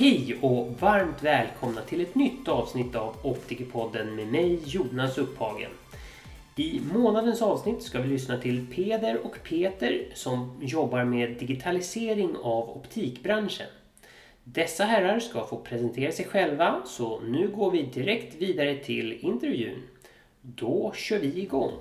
Hej 0.00 0.38
och 0.40 0.80
varmt 0.80 1.22
välkomna 1.22 1.80
till 1.80 2.00
ett 2.00 2.14
nytt 2.14 2.48
avsnitt 2.48 2.94
av 2.94 3.16
Optikerpodden 3.22 4.14
med 4.14 4.26
mig 4.26 4.60
Jonas 4.64 5.18
Upphagen. 5.18 5.70
I 6.56 6.80
månadens 6.94 7.42
avsnitt 7.42 7.82
ska 7.82 8.00
vi 8.00 8.08
lyssna 8.08 8.38
till 8.38 8.66
Peder 8.74 9.26
och 9.26 9.38
Peter 9.42 10.06
som 10.14 10.60
jobbar 10.60 11.04
med 11.04 11.30
digitalisering 11.30 12.36
av 12.42 12.76
optikbranschen. 12.76 13.66
Dessa 14.44 14.84
herrar 14.84 15.18
ska 15.18 15.46
få 15.46 15.56
presentera 15.56 16.12
sig 16.12 16.24
själva 16.24 16.82
så 16.86 17.20
nu 17.20 17.48
går 17.48 17.70
vi 17.70 17.82
direkt 17.82 18.34
vidare 18.34 18.74
till 18.74 19.12
intervjun. 19.20 19.82
Då 20.40 20.92
kör 20.96 21.18
vi 21.18 21.42
igång! 21.42 21.72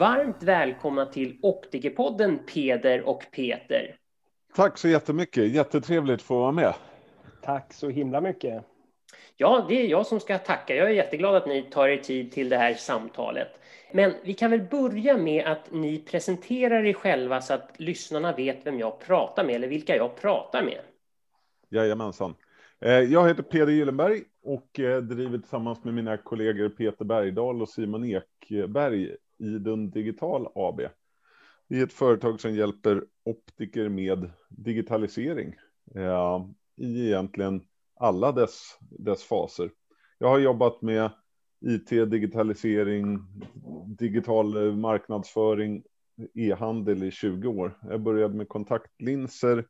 Varmt 0.00 0.42
välkomna 0.42 1.06
till 1.06 1.38
Optikerpodden 1.42 2.38
Peder 2.54 3.02
och 3.02 3.24
Peter. 3.30 3.96
Tack 4.54 4.78
så 4.78 4.88
jättemycket. 4.88 5.52
Jättetrevligt 5.52 6.14
att 6.14 6.22
få 6.22 6.38
vara 6.38 6.52
med. 6.52 6.74
Tack 7.42 7.72
så 7.72 7.88
himla 7.88 8.20
mycket. 8.20 8.64
Ja, 9.36 9.66
det 9.68 9.74
är 9.74 9.86
jag 9.86 10.06
som 10.06 10.20
ska 10.20 10.38
tacka. 10.38 10.74
Jag 10.74 10.90
är 10.90 10.94
jätteglad 10.94 11.34
att 11.34 11.46
ni 11.46 11.62
tar 11.62 11.88
er 11.88 11.96
tid 11.96 12.32
till 12.32 12.48
det 12.48 12.56
här 12.56 12.74
samtalet. 12.74 13.48
Men 13.92 14.12
vi 14.24 14.34
kan 14.34 14.50
väl 14.50 14.62
börja 14.70 15.16
med 15.16 15.46
att 15.46 15.72
ni 15.72 15.98
presenterar 15.98 16.84
er 16.84 16.92
själva 16.92 17.40
så 17.40 17.54
att 17.54 17.70
lyssnarna 17.76 18.32
vet 18.32 18.66
vem 18.66 18.78
jag 18.78 19.00
pratar 19.00 19.44
med 19.44 19.54
eller 19.54 19.68
vilka 19.68 19.96
jag 19.96 20.16
pratar 20.16 20.62
med. 20.62 20.80
Jajamensan. 21.68 22.34
Eh, 22.80 22.92
jag 22.92 23.28
heter 23.28 23.42
Peder 23.42 23.72
Gyllenberg 23.72 24.22
och 24.42 24.80
eh, 24.80 25.02
driver 25.02 25.38
tillsammans 25.38 25.84
med 25.84 25.94
mina 25.94 26.16
kollegor 26.16 26.68
Peter 26.68 27.04
Bergdahl 27.04 27.62
och 27.62 27.68
Simon 27.68 28.04
Ekberg 28.04 29.16
Idun 29.40 29.90
Digital 29.90 30.48
AB. 30.54 30.80
Vi 31.68 31.80
är 31.80 31.84
ett 31.84 31.92
företag 31.92 32.40
som 32.40 32.54
hjälper 32.54 33.04
optiker 33.24 33.88
med 33.88 34.30
digitalisering 34.48 35.54
eh, 35.94 36.46
i 36.76 37.06
egentligen 37.06 37.62
alla 37.94 38.32
dess, 38.32 38.78
dess 38.80 39.22
faser. 39.22 39.70
Jag 40.18 40.28
har 40.28 40.38
jobbat 40.38 40.82
med 40.82 41.10
IT, 41.60 41.88
digitalisering, 41.88 43.18
digital 43.86 44.56
eh, 44.66 44.76
marknadsföring, 44.76 45.82
e-handel 46.34 47.02
i 47.02 47.10
20 47.10 47.48
år. 47.48 47.78
Jag 47.82 48.00
började 48.00 48.34
med 48.34 48.48
kontaktlinser 48.48 49.66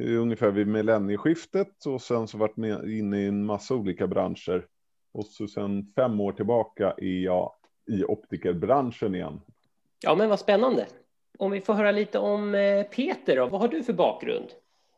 eh, 0.00 0.20
ungefär 0.20 0.50
vid 0.50 0.66
millennieskiftet 0.66 1.86
och 1.86 2.02
sen 2.02 2.28
så 2.28 2.38
varit 2.38 2.56
med 2.56 2.90
inne 2.90 3.20
i 3.20 3.26
en 3.26 3.44
massa 3.44 3.74
olika 3.74 4.06
branscher. 4.06 4.66
Och 5.12 5.26
så 5.26 5.48
sen 5.48 5.92
fem 5.96 6.20
år 6.20 6.32
tillbaka 6.32 6.94
är 6.98 7.22
jag 7.24 7.52
i 7.86 8.04
optikerbranschen 8.04 9.14
igen. 9.14 9.40
Ja, 10.00 10.14
men 10.14 10.28
vad 10.28 10.40
spännande. 10.40 10.86
Om 11.38 11.50
vi 11.50 11.60
får 11.60 11.74
höra 11.74 11.90
lite 11.90 12.18
om 12.18 12.54
eh, 12.54 12.82
Peter 12.82 13.36
då. 13.36 13.46
Vad 13.46 13.60
har 13.60 13.68
du 13.68 13.82
för 13.82 13.92
bakgrund? 13.92 14.46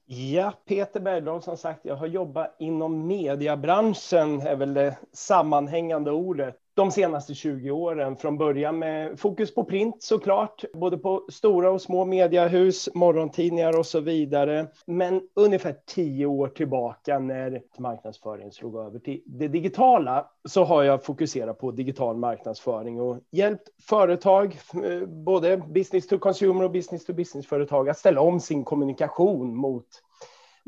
Ja, 0.06 0.52
Peter 0.64 1.00
Bergdahl 1.00 1.42
som 1.42 1.56
sagt, 1.56 1.80
jag 1.82 1.96
har 1.96 2.06
jobbat 2.06 2.56
inom 2.58 3.06
mediebranschen, 3.06 4.40
är 4.40 4.56
väl 4.56 4.74
det 4.74 4.96
sammanhängande 5.12 6.10
ordet 6.10 6.58
de 6.76 6.90
senaste 6.90 7.34
20 7.34 7.70
åren. 7.70 8.16
Från 8.16 8.38
början 8.38 8.78
med 8.78 9.20
fokus 9.20 9.54
på 9.54 9.64
print 9.64 10.02
såklart, 10.02 10.64
både 10.74 10.98
på 10.98 11.26
stora 11.32 11.70
och 11.70 11.82
små 11.82 12.04
mediehus, 12.04 12.88
morgontidningar 12.94 13.78
och 13.78 13.86
så 13.86 14.00
vidare. 14.00 14.66
Men 14.86 15.22
ungefär 15.34 15.76
tio 15.86 16.26
år 16.26 16.48
tillbaka 16.48 17.18
när 17.18 17.62
marknadsföringen 17.78 18.52
slog 18.52 18.76
över 18.76 18.98
till 18.98 19.22
det 19.26 19.48
digitala 19.48 20.26
så 20.48 20.64
har 20.64 20.82
jag 20.82 21.04
fokuserat 21.04 21.58
på 21.58 21.70
digital 21.70 22.16
marknadsföring 22.16 23.00
och 23.00 23.18
hjälpt 23.30 23.68
företag, 23.82 24.58
eh, 24.84 25.08
både 25.08 25.56
business 25.56 26.06
to 26.06 26.18
consumer 26.18 26.64
och 26.64 26.70
business 26.70 27.04
to 27.04 27.12
business-företag 27.12 27.88
att 27.88 27.98
ställa 27.98 28.20
om 28.20 28.40
sin 28.40 28.64
kommunikation 28.64 29.56
mot 29.56 29.86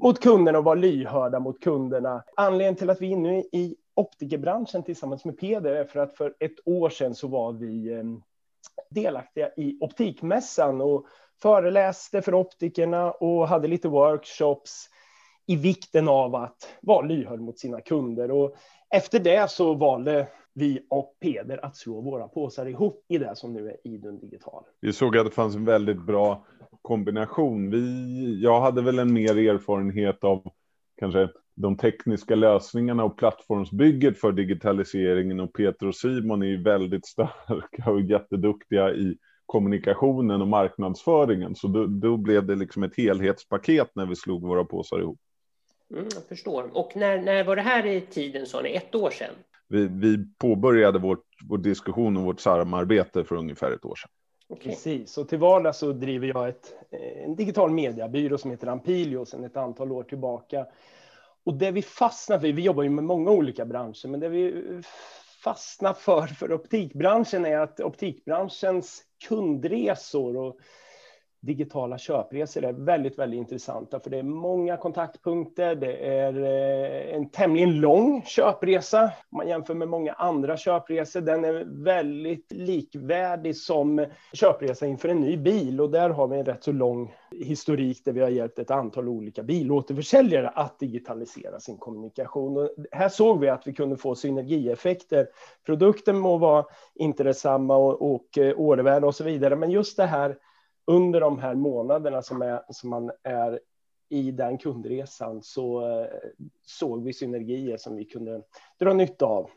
mot 0.02 0.20
kunderna 0.20 0.58
och 0.58 0.64
vara 0.64 0.74
lyhörda 0.74 1.40
mot 1.40 1.60
kunderna. 1.60 2.22
Anledningen 2.36 2.76
till 2.76 2.90
att 2.90 3.00
vi 3.00 3.06
är 3.06 3.10
inne 3.10 3.38
i 3.38 3.76
optikerbranschen 3.98 4.82
tillsammans 4.82 5.24
med 5.24 5.38
Peder 5.38 5.72
är 5.72 5.84
för 5.84 6.00
att 6.00 6.16
för 6.16 6.34
ett 6.40 6.56
år 6.64 6.90
sedan 6.90 7.14
så 7.14 7.28
var 7.28 7.52
vi 7.52 7.92
ehm, 7.92 8.22
delaktiga 8.90 9.50
i 9.56 9.78
optikmässan 9.80 10.80
och 10.80 11.06
föreläste 11.42 12.22
för 12.22 12.34
optikerna 12.34 13.10
och 13.10 13.48
hade 13.48 13.68
lite 13.68 13.88
workshops 13.88 14.88
i 15.46 15.56
vikten 15.56 16.08
av 16.08 16.34
att 16.34 16.76
vara 16.82 17.06
lyhörd 17.06 17.40
mot 17.40 17.58
sina 17.58 17.80
kunder. 17.80 18.30
Och 18.30 18.56
efter 18.94 19.18
det 19.20 19.50
så 19.50 19.74
valde 19.74 20.28
vi 20.54 20.86
och 20.90 21.16
Peder 21.20 21.64
att 21.64 21.76
slå 21.76 22.00
våra 22.00 22.28
påsar 22.28 22.66
ihop 22.66 23.04
i 23.08 23.18
det 23.18 23.36
som 23.36 23.52
nu 23.52 23.68
är 23.68 23.76
Idun 23.84 24.18
Digital. 24.18 24.64
Vi 24.80 24.92
såg 24.92 25.16
att 25.16 25.26
det 25.26 25.30
fanns 25.30 25.56
en 25.56 25.64
väldigt 25.64 26.02
bra 26.02 26.46
kombination. 26.82 27.70
Vi, 27.70 28.42
jag 28.42 28.60
hade 28.60 28.82
väl 28.82 28.98
en 28.98 29.12
mer 29.12 29.38
erfarenhet 29.38 30.24
av 30.24 30.52
kanske 30.98 31.28
de 31.60 31.76
tekniska 31.76 32.34
lösningarna 32.34 33.04
och 33.04 33.18
plattformsbygget 33.18 34.20
för 34.20 34.32
digitaliseringen 34.32 35.40
och 35.40 35.52
Peter 35.52 35.86
och 35.86 35.94
Simon 35.94 36.42
är 36.42 36.46
ju 36.46 36.62
väldigt 36.62 37.06
starka 37.06 37.90
och 37.90 38.00
jätteduktiga 38.00 38.90
i 38.90 39.18
kommunikationen 39.46 40.42
och 40.42 40.48
marknadsföringen. 40.48 41.54
Så 41.54 41.68
då, 41.68 41.86
då 41.86 42.16
blev 42.16 42.46
det 42.46 42.54
liksom 42.54 42.82
ett 42.82 42.96
helhetspaket 42.96 43.90
när 43.94 44.06
vi 44.06 44.16
slog 44.16 44.42
våra 44.42 44.64
påsar 44.64 45.00
ihop. 45.00 45.18
Mm, 45.90 46.04
jag 46.14 46.24
förstår. 46.28 46.70
Och 46.72 46.96
när, 46.96 47.22
när 47.22 47.44
var 47.44 47.56
det 47.56 47.62
här 47.62 47.86
i 47.86 48.00
tiden, 48.00 48.46
sa 48.46 48.60
ni? 48.60 48.74
Ett 48.74 48.94
år 48.94 49.10
sedan? 49.10 49.34
Vi, 49.68 49.88
vi 49.88 50.26
påbörjade 50.38 50.98
vårt, 50.98 51.24
vår 51.48 51.58
diskussion 51.58 52.16
och 52.16 52.22
vårt 52.22 52.40
samarbete 52.40 53.24
för 53.24 53.36
ungefär 53.36 53.72
ett 53.72 53.84
år 53.84 53.94
sedan. 53.96 54.10
Okay. 54.48 54.72
Precis, 54.72 55.18
och 55.18 55.28
till 55.28 55.38
vardags 55.38 55.78
så 55.78 55.92
driver 55.92 56.26
jag 56.26 56.48
ett, 56.48 56.74
en 57.24 57.36
digital 57.36 57.70
mediebyrå 57.70 58.38
som 58.38 58.50
heter 58.50 58.66
Ampilio 58.66 59.24
sedan 59.24 59.44
ett 59.44 59.56
antal 59.56 59.92
år 59.92 60.02
tillbaka. 60.02 60.66
Och 61.48 61.54
det 61.54 61.70
vi 61.70 61.82
fastnar 61.82 62.38
för, 62.38 62.52
vi 62.52 62.62
jobbar 62.62 62.82
ju 62.82 62.90
med 62.90 63.04
många 63.04 63.30
olika 63.30 63.64
branscher, 63.64 64.08
men 64.08 64.20
det 64.20 64.28
vi 64.28 64.64
fastnar 65.44 65.94
för 65.94 66.26
för 66.26 66.52
optikbranschen 66.52 67.44
är 67.44 67.58
att 67.58 67.80
optikbranschens 67.80 69.02
kundresor 69.28 70.36
och 70.36 70.58
digitala 71.40 71.98
köpresor 71.98 72.64
är 72.64 72.72
väldigt, 72.72 73.18
väldigt 73.18 73.38
intressanta, 73.38 74.00
för 74.00 74.10
det 74.10 74.18
är 74.18 74.22
många 74.22 74.76
kontaktpunkter. 74.76 75.74
Det 75.74 76.08
är 76.08 76.42
eh, 76.42 77.14
en 77.14 77.30
tämligen 77.30 77.80
lång 77.80 78.22
köpresa 78.26 79.02
om 79.04 79.36
man 79.36 79.48
jämför 79.48 79.74
med 79.74 79.88
många 79.88 80.12
andra 80.12 80.56
köpresor. 80.56 81.20
Den 81.20 81.44
är 81.44 81.84
väldigt 81.84 82.52
likvärdig 82.52 83.56
som 83.56 84.06
köpresa 84.32 84.86
inför 84.86 85.08
en 85.08 85.20
ny 85.20 85.36
bil 85.36 85.80
och 85.80 85.90
där 85.90 86.10
har 86.10 86.28
vi 86.28 86.38
en 86.38 86.44
rätt 86.44 86.64
så 86.64 86.72
lång 86.72 87.14
historik 87.30 88.04
där 88.04 88.12
vi 88.12 88.20
har 88.20 88.28
hjälpt 88.28 88.58
ett 88.58 88.70
antal 88.70 89.08
olika 89.08 89.42
bilåterförsäljare 89.42 90.48
att 90.48 90.78
digitalisera 90.78 91.60
sin 91.60 91.76
kommunikation. 91.76 92.56
Och 92.56 92.70
här 92.92 93.08
såg 93.08 93.40
vi 93.40 93.48
att 93.48 93.66
vi 93.66 93.72
kunde 93.72 93.96
få 93.96 94.14
synergieffekter. 94.14 95.26
Produkten 95.66 96.18
må 96.18 96.38
vara 96.38 96.64
inte 96.94 97.22
detsamma 97.22 97.76
och, 97.76 98.14
och 98.14 98.38
eh, 98.38 98.54
ordervärde 98.56 99.06
och 99.06 99.14
så 99.14 99.24
vidare, 99.24 99.56
men 99.56 99.70
just 99.70 99.96
det 99.96 100.06
här 100.06 100.36
under 100.88 101.20
de 101.20 101.38
här 101.38 101.54
månaderna 101.54 102.22
som, 102.22 102.42
är, 102.42 102.60
som 102.68 102.90
man 102.90 103.10
är 103.22 103.60
i 104.08 104.30
den 104.30 104.58
kundresan 104.58 105.42
så 105.42 106.00
eh, 106.00 106.06
såg 106.66 107.04
vi 107.04 107.12
synergier 107.12 107.76
som 107.76 107.96
vi 107.96 108.04
kunde 108.04 108.42
dra 108.80 108.94
nytta 108.94 109.26
av. 109.26 109.50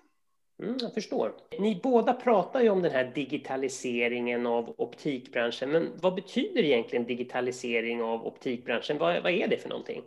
Mm, 0.64 0.78
jag 0.82 0.94
förstår. 0.94 1.32
Ni 1.60 1.80
båda 1.84 2.14
pratar 2.14 2.62
ju 2.62 2.70
om 2.70 2.82
den 2.82 2.92
här 2.92 3.12
digitaliseringen 3.16 4.48
av 4.48 4.74
optikbranschen, 4.78 5.72
men 5.72 5.88
vad 6.02 6.16
betyder 6.16 6.64
egentligen 6.64 7.06
digitalisering 7.06 8.04
av 8.04 8.28
optikbranschen? 8.28 8.98
Vad, 8.98 9.24
vad 9.24 9.32
är 9.32 9.48
det 9.48 9.58
för 9.58 9.70
någonting? 9.70 10.02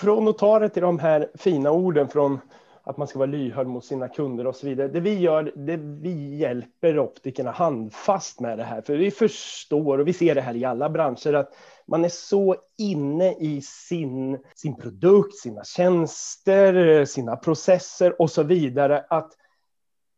Från 0.00 0.28
att 0.28 0.38
ta 0.38 0.58
det 0.58 0.68
till 0.68 0.82
de 0.82 0.98
här 0.98 1.30
fina 1.34 1.70
orden 1.70 2.08
från 2.08 2.38
att 2.86 2.96
man 2.96 3.08
ska 3.08 3.18
vara 3.18 3.30
lyhörd 3.30 3.66
mot 3.66 3.84
sina 3.84 4.08
kunder 4.08 4.46
och 4.46 4.56
så 4.56 4.66
vidare. 4.66 4.88
Det 4.88 5.00
vi 5.00 5.18
gör, 5.18 5.52
det 5.56 5.76
vi 5.76 6.36
hjälper 6.36 6.98
optikerna 6.98 7.50
handfast 7.50 8.40
med 8.40 8.58
det 8.58 8.64
här, 8.64 8.82
för 8.82 8.96
vi 8.96 9.10
förstår 9.10 9.98
och 9.98 10.08
vi 10.08 10.12
ser 10.12 10.34
det 10.34 10.40
här 10.40 10.56
i 10.56 10.64
alla 10.64 10.90
branscher 10.90 11.32
att 11.32 11.54
man 11.86 12.04
är 12.04 12.08
så 12.08 12.56
inne 12.78 13.32
i 13.32 13.60
sin, 13.62 14.38
sin 14.54 14.76
produkt, 14.76 15.34
sina 15.34 15.64
tjänster, 15.64 17.04
sina 17.04 17.36
processer 17.36 18.22
och 18.22 18.30
så 18.30 18.42
vidare 18.42 19.04
att 19.08 19.32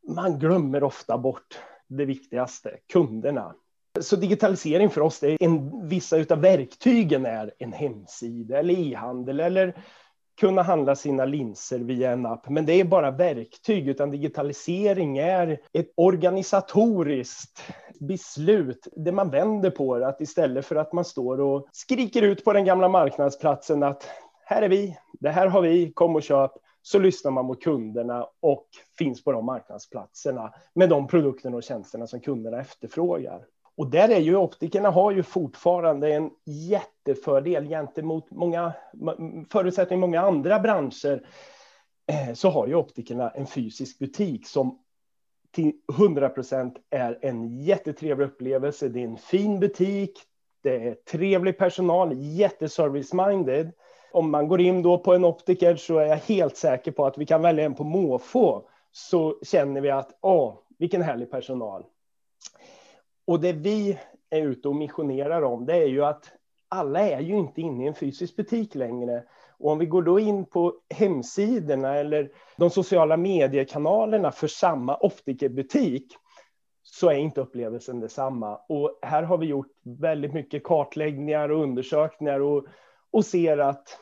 man 0.09 0.39
glömmer 0.39 0.83
ofta 0.83 1.19
bort 1.19 1.59
det 1.89 2.05
viktigaste, 2.05 2.71
kunderna. 2.93 3.55
Så 4.01 4.17
digitalisering 4.17 4.91
för 4.91 5.01
oss, 5.01 5.21
det 5.21 5.29
är 5.29 5.37
en, 5.41 5.89
vissa 5.89 6.17
av 6.17 6.41
verktygen 6.41 7.27
är 7.27 7.55
en 7.59 7.73
hemsida 7.73 8.59
eller 8.59 8.75
e-handel 8.75 9.41
eller 9.41 9.75
kunna 10.39 10.63
handla 10.63 10.97
sina 10.97 11.25
linser 11.25 11.79
via 11.79 12.11
en 12.13 12.27
app. 12.27 12.49
Men 12.49 12.67
det 12.67 12.73
är 12.73 12.85
bara 12.85 13.11
verktyg, 13.11 13.89
utan 13.89 14.11
digitalisering 14.11 15.19
är 15.19 15.61
ett 15.73 15.93
organisatoriskt 15.95 17.63
beslut 18.01 18.89
där 18.97 19.13
man 19.13 19.31
vänder 19.31 19.71
på 19.71 19.99
det. 19.99 20.07
Att 20.07 20.21
istället 20.21 20.67
för 20.67 20.77
att 20.77 20.93
man 20.93 21.05
står 21.05 21.41
och 21.41 21.69
skriker 21.73 22.23
ut 22.23 22.45
på 22.45 22.53
den 22.53 22.65
gamla 22.65 22.89
marknadsplatsen 22.89 23.83
att 23.83 24.09
här 24.45 24.63
är 24.63 24.69
vi, 24.69 24.97
det 25.13 25.31
här 25.31 25.47
har 25.47 25.63
vi, 25.63 25.93
kom 25.93 26.17
och 26.17 26.23
köp. 26.23 26.51
Så 26.83 26.99
lyssnar 26.99 27.31
man 27.31 27.45
mot 27.45 27.63
kunderna 27.63 28.27
och 28.41 28.67
finns 28.99 29.25
på 29.25 29.33
de 29.33 29.47
marknadsplatserna 29.47 30.53
med 30.75 30.89
de 30.89 31.07
produkterna 31.07 31.57
och 31.57 31.63
tjänsterna 31.63 32.07
som 32.07 32.21
kunderna 32.21 32.61
efterfrågar. 32.61 33.41
Och 33.79 33.91
där 33.91 34.09
är 34.09 34.19
ju 34.19 34.37
optikerna 34.37 34.91
har 34.91 35.13
ju 35.13 35.23
fortfarande 35.23 36.13
en 36.13 36.31
jättefördel 36.45 37.69
gentemot 37.69 38.31
många 38.31 38.73
förutsättningar 39.53 39.99
i 39.99 40.01
många 40.01 40.21
andra 40.21 40.61
branscher. 40.61 41.27
Eh, 42.07 42.35
så 42.35 42.49
har 42.51 42.67
ju 42.67 42.75
optikerna 42.75 43.31
en 43.31 43.47
fysisk 43.47 43.99
butik 43.99 44.47
som 44.47 44.79
till 45.51 45.73
100 45.99 46.29
procent 46.29 46.77
är 46.91 47.19
en 47.23 47.63
jättetrevlig 47.63 48.27
upplevelse. 48.27 48.89
Det 48.89 49.01
är 49.01 49.05
en 49.05 49.17
fin 49.17 49.61
butik. 49.61 50.19
Det 50.63 50.89
är 50.89 50.95
trevlig 50.95 51.59
personal, 51.59 52.13
jätteservice-minded. 52.13 53.73
Om 54.13 54.31
man 54.31 54.49
går 54.49 54.61
in 54.61 54.83
då 54.83 54.99
på 54.99 55.15
en 55.15 55.25
optiker 55.25 55.77
så 55.77 55.99
är 55.99 56.07
jag 56.07 56.17
helt 56.17 56.57
säker 56.57 56.93
på 56.93 57.07
att 57.07 57.19
vi 57.19 57.27
kan 57.27 57.43
välja 57.43 57.65
en 57.65 57.75
på 57.75 57.85
måfå. 57.85 58.63
Så 58.93 59.39
känner 59.43 59.81
vi 59.81 59.91
att, 59.91 60.19
åh, 60.21 60.55
vilken 60.79 61.03
härlig 61.03 61.31
personal. 61.31 61.85
Och 63.29 63.41
det 63.41 63.53
vi 63.53 63.99
är 64.31 64.43
ute 64.43 64.69
och 64.69 64.77
missionerar 64.77 65.43
om, 65.43 65.67
det 65.67 65.77
är 65.77 65.87
ju 65.87 66.05
att 66.05 66.33
alla 66.69 67.01
är 67.01 67.21
ju 67.21 67.39
inte 67.39 67.61
inne 67.61 67.85
i 67.85 67.87
en 67.87 67.95
fysisk 67.95 68.37
butik 68.37 68.75
längre. 68.75 69.25
Och 69.59 69.71
om 69.71 69.79
vi 69.79 69.87
går 69.87 70.03
då 70.03 70.21
in 70.21 70.45
på 70.45 70.75
hemsidorna 70.95 71.95
eller 71.95 72.31
de 72.57 72.71
sociala 72.71 73.17
mediekanalerna 73.17 74.33
för 74.33 74.47
samma 74.47 74.97
optikerbutik 75.01 76.13
så 76.83 77.11
är 77.11 77.15
inte 77.15 77.41
upplevelsen 77.41 78.01
detsamma. 78.01 78.61
Och 78.69 78.99
här 79.03 79.23
har 79.23 79.39
vi 79.39 79.47
gjort 79.47 79.73
väldigt 79.83 80.33
mycket 80.33 80.65
kartläggningar 80.65 81.49
och 81.49 81.63
undersökningar 81.63 82.41
och, 82.41 82.67
och 83.11 83.25
ser 83.25 83.59
att 83.59 83.99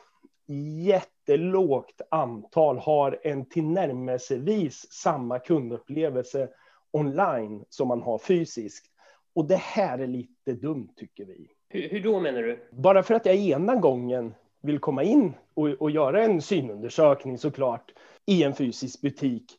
jättelågt 0.85 2.01
antal 2.11 2.77
har 2.77 3.19
en 3.23 3.45
tillnärmelsevis 3.45 4.91
samma 4.91 5.39
kundupplevelse 5.39 6.49
online 6.91 7.65
som 7.69 7.87
man 7.87 8.01
har 8.01 8.17
fysiskt. 8.17 8.93
Och 9.37 9.45
det 9.45 9.55
här 9.55 9.99
är 9.99 10.07
lite 10.07 10.53
dumt 10.53 10.89
tycker 10.95 11.25
vi. 11.25 11.47
Hur, 11.69 11.89
hur 11.89 12.03
då 12.03 12.19
menar 12.19 12.41
du? 12.41 12.67
Bara 12.71 13.03
för 13.03 13.13
att 13.13 13.25
jag 13.25 13.35
ena 13.35 13.75
gången 13.75 14.33
vill 14.61 14.79
komma 14.79 15.03
in 15.03 15.33
och, 15.53 15.67
och 15.67 15.91
göra 15.91 16.23
en 16.23 16.41
synundersökning 16.41 17.37
såklart 17.37 17.91
i 18.25 18.43
en 18.43 18.53
fysisk 18.53 19.01
butik 19.01 19.57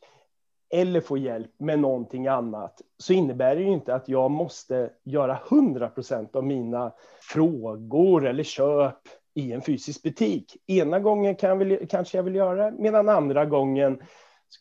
eller 0.69 1.01
få 1.01 1.17
hjälp 1.17 1.51
med 1.57 1.79
någonting 1.79 2.27
annat 2.27 2.81
så 2.97 3.13
innebär 3.13 3.55
det 3.55 3.61
ju 3.61 3.71
inte 3.71 3.95
att 3.95 4.09
jag 4.09 4.31
måste 4.31 4.89
göra 5.03 5.39
100 5.49 5.89
procent 5.89 6.35
av 6.35 6.43
mina 6.43 6.91
frågor 7.21 8.27
eller 8.27 8.43
köp 8.43 8.99
i 9.33 9.51
en 9.51 9.61
fysisk 9.61 10.03
butik. 10.03 10.57
Ena 10.67 10.99
gången 10.99 11.35
kan 11.35 11.49
jag 11.49 11.55
vill, 11.55 11.87
kanske 11.89 12.17
jag 12.17 12.23
vill 12.23 12.35
göra 12.35 12.71
det, 12.71 12.77
medan 12.77 13.09
andra 13.09 13.45
gången 13.45 14.01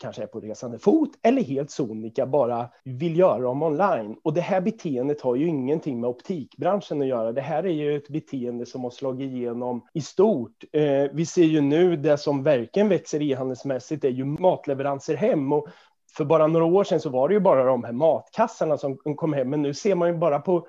kanske 0.01 0.23
är 0.23 0.27
på 0.27 0.41
resande 0.41 0.79
fot 0.79 1.11
eller 1.23 1.43
helt 1.43 1.71
sonika 1.71 2.27
bara 2.27 2.69
vill 2.85 3.19
göra 3.19 3.39
dem 3.39 3.63
online. 3.63 4.17
Och 4.23 4.35
det 4.35 4.41
här 4.41 4.61
beteendet 4.61 5.21
har 5.21 5.37
ju 5.37 5.47
ingenting 5.47 6.01
med 6.01 6.11
optikbranschen 6.11 7.01
att 7.01 7.09
göra. 7.09 7.33
Det 7.33 7.41
här 7.41 7.67
är 7.67 7.73
ju 7.73 7.97
ett 7.97 8.09
beteende 8.09 8.67
som 8.67 8.85
har 8.85 8.91
slagit 8.91 9.31
igenom 9.33 9.87
i 9.95 10.01
stort. 10.01 10.65
Eh, 10.73 11.05
vi 11.13 11.27
ser 11.27 11.45
ju 11.45 11.61
nu 11.61 11.97
det 11.97 12.19
som 12.19 12.43
verkligen 12.43 12.89
växer 12.89 13.23
e-handelsmässigt 13.23 14.05
är 14.05 14.09
ju 14.09 14.25
matleveranser 14.25 15.17
hem. 15.17 15.53
Och 15.53 15.69
för 16.17 16.25
bara 16.25 16.47
några 16.47 16.67
år 16.67 16.85
sedan 16.85 17.01
så 17.01 17.11
var 17.11 17.29
det 17.29 17.35
ju 17.35 17.41
bara 17.41 17.65
de 17.65 17.85
här 17.85 17.93
matkassarna 17.93 18.79
som 18.79 18.97
kom 18.97 19.33
hem, 19.33 19.51
men 19.51 19.63
nu 19.63 19.75
ser 19.75 19.95
man 19.95 20.09
ju 20.09 20.15
bara 20.15 20.41
på 20.41 20.69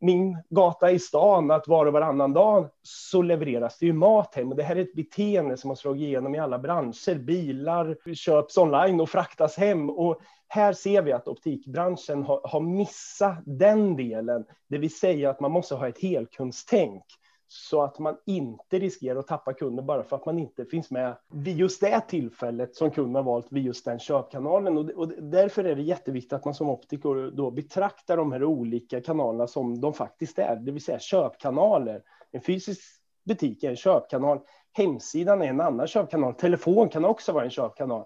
min 0.00 0.38
gata 0.50 0.90
i 0.90 0.98
stan 0.98 1.50
att 1.50 1.68
var 1.68 1.86
och 1.86 1.92
varannan 1.92 2.32
dag 2.32 2.68
så 2.82 3.22
levereras 3.22 3.78
det 3.78 3.86
ju 3.86 3.92
mat 3.92 4.34
hem. 4.34 4.50
Och 4.50 4.56
det 4.56 4.62
här 4.62 4.76
är 4.76 4.80
ett 4.80 4.94
beteende 4.94 5.56
som 5.56 5.70
har 5.70 5.74
slagit 5.74 6.02
igenom 6.02 6.34
i 6.34 6.38
alla 6.38 6.58
branscher. 6.58 7.18
Bilar 7.18 8.14
köps 8.14 8.58
online 8.58 9.00
och 9.00 9.10
fraktas 9.10 9.56
hem. 9.56 9.90
Och 9.90 10.20
här 10.48 10.72
ser 10.72 11.02
vi 11.02 11.12
att 11.12 11.28
optikbranschen 11.28 12.22
har, 12.22 12.40
har 12.44 12.60
missat 12.60 13.42
den 13.44 13.96
delen. 13.96 14.44
Det 14.68 14.78
vill 14.78 14.94
säga 14.94 15.30
att 15.30 15.40
man 15.40 15.52
måste 15.52 15.74
ha 15.74 15.88
ett 15.88 16.02
helkundstänk 16.02 17.04
så 17.48 17.82
att 17.82 17.98
man 17.98 18.16
inte 18.26 18.78
riskerar 18.78 19.18
att 19.18 19.26
tappa 19.26 19.52
kunden 19.52 19.86
bara 19.86 20.02
för 20.02 20.16
att 20.16 20.26
man 20.26 20.38
inte 20.38 20.64
finns 20.64 20.90
med 20.90 21.16
vid 21.32 21.56
just 21.56 21.80
det 21.80 22.00
tillfället 22.00 22.76
som 22.76 22.90
kunden 22.90 23.14
har 23.14 23.22
valt 23.22 23.46
vid 23.50 23.64
just 23.64 23.84
den 23.84 23.98
köpkanalen. 23.98 24.78
Och, 24.78 24.90
och 24.90 25.08
därför 25.08 25.64
är 25.64 25.76
det 25.76 25.82
jätteviktigt 25.82 26.32
att 26.32 26.44
man 26.44 26.54
som 26.54 26.68
optiker 26.68 27.30
då 27.30 27.50
betraktar 27.50 28.16
de 28.16 28.32
här 28.32 28.44
olika 28.44 29.00
kanalerna 29.00 29.46
som 29.46 29.80
de 29.80 29.92
faktiskt 29.94 30.38
är, 30.38 30.56
det 30.56 30.72
vill 30.72 30.84
säga 30.84 30.98
köpkanaler. 30.98 32.02
En 32.32 32.40
fysisk 32.40 32.80
butik 33.24 33.64
är 33.64 33.70
en 33.70 33.76
köpkanal, 33.76 34.40
hemsidan 34.72 35.42
är 35.42 35.46
en 35.46 35.60
annan 35.60 35.86
köpkanal, 35.86 36.34
telefon 36.34 36.88
kan 36.88 37.04
också 37.04 37.32
vara 37.32 37.44
en 37.44 37.50
köpkanal. 37.50 38.04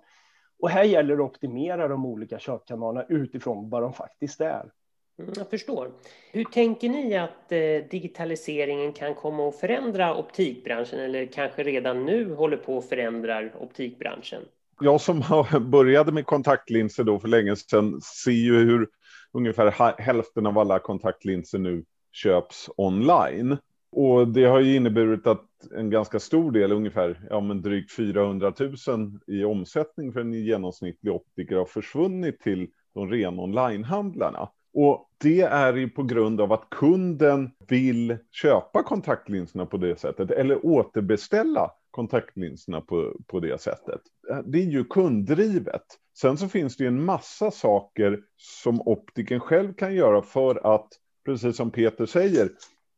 Och 0.60 0.70
här 0.70 0.84
gäller 0.84 1.16
det 1.16 1.24
att 1.24 1.30
optimera 1.30 1.88
de 1.88 2.06
olika 2.06 2.38
köpkanalerna 2.38 3.06
utifrån 3.08 3.70
vad 3.70 3.82
de 3.82 3.92
faktiskt 3.92 4.40
är. 4.40 4.70
Mm, 5.20 5.32
jag 5.36 5.50
förstår. 5.50 5.90
Hur 6.32 6.44
tänker 6.44 6.88
ni 6.88 7.16
att 7.16 7.52
eh, 7.52 7.58
digitaliseringen 7.90 8.92
kan 8.92 9.14
komma 9.14 9.48
att 9.48 9.56
förändra 9.56 10.16
optikbranschen 10.16 11.00
eller 11.00 11.26
kanske 11.26 11.62
redan 11.62 12.04
nu 12.04 12.34
håller 12.34 12.56
på 12.56 12.78
att 12.78 12.88
förändra 12.88 13.42
optikbranschen? 13.60 14.42
Jag 14.80 15.00
som 15.00 15.22
började 15.70 16.12
med 16.12 16.26
kontaktlinser 16.26 17.04
då 17.04 17.18
för 17.18 17.28
länge 17.28 17.56
sedan 17.56 18.00
ser 18.00 18.30
ju 18.30 18.58
hur 18.58 18.88
ungefär 19.32 20.00
hälften 20.02 20.46
av 20.46 20.58
alla 20.58 20.78
kontaktlinser 20.78 21.58
nu 21.58 21.84
köps 22.12 22.70
online. 22.76 23.56
Och 23.92 24.28
det 24.28 24.44
har 24.44 24.60
ju 24.60 24.76
inneburit 24.76 25.26
att 25.26 25.46
en 25.76 25.90
ganska 25.90 26.20
stor 26.20 26.52
del, 26.52 26.72
ungefär 26.72 27.20
ja, 27.30 27.40
men 27.40 27.62
drygt 27.62 27.96
400 27.96 28.52
000 28.88 29.20
i 29.26 29.44
omsättning 29.44 30.12
för 30.12 30.20
en 30.20 30.32
genomsnittlig 30.32 31.12
optiker 31.12 31.56
har 31.56 31.64
försvunnit 31.64 32.40
till 32.40 32.68
de 32.94 33.10
ren 33.10 33.38
onlinehandlarna. 33.38 34.48
Och 34.74 35.09
det 35.20 35.40
är 35.40 35.74
ju 35.74 35.88
på 35.88 36.02
grund 36.02 36.40
av 36.40 36.52
att 36.52 36.70
kunden 36.70 37.50
vill 37.68 38.16
köpa 38.30 38.82
kontaktlinserna 38.82 39.66
på 39.66 39.76
det 39.76 40.00
sättet 40.00 40.30
eller 40.30 40.66
återbeställa 40.66 41.70
kontaktlinserna 41.90 42.80
på, 42.80 43.16
på 43.26 43.40
det 43.40 43.60
sättet. 43.60 44.00
Det 44.44 44.58
är 44.58 44.66
ju 44.66 44.84
kunddrivet. 44.84 45.82
Sen 46.18 46.36
så 46.36 46.48
finns 46.48 46.76
det 46.76 46.84
ju 46.84 46.88
en 46.88 47.04
massa 47.04 47.50
saker 47.50 48.20
som 48.36 48.80
optiken 48.80 49.40
själv 49.40 49.72
kan 49.74 49.94
göra 49.94 50.22
för 50.22 50.74
att, 50.74 50.88
precis 51.24 51.56
som 51.56 51.70
Peter 51.70 52.06
säger, 52.06 52.48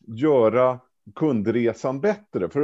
göra 0.06 0.80
kundresan 1.14 2.00
bättre. 2.00 2.48
För 2.48 2.62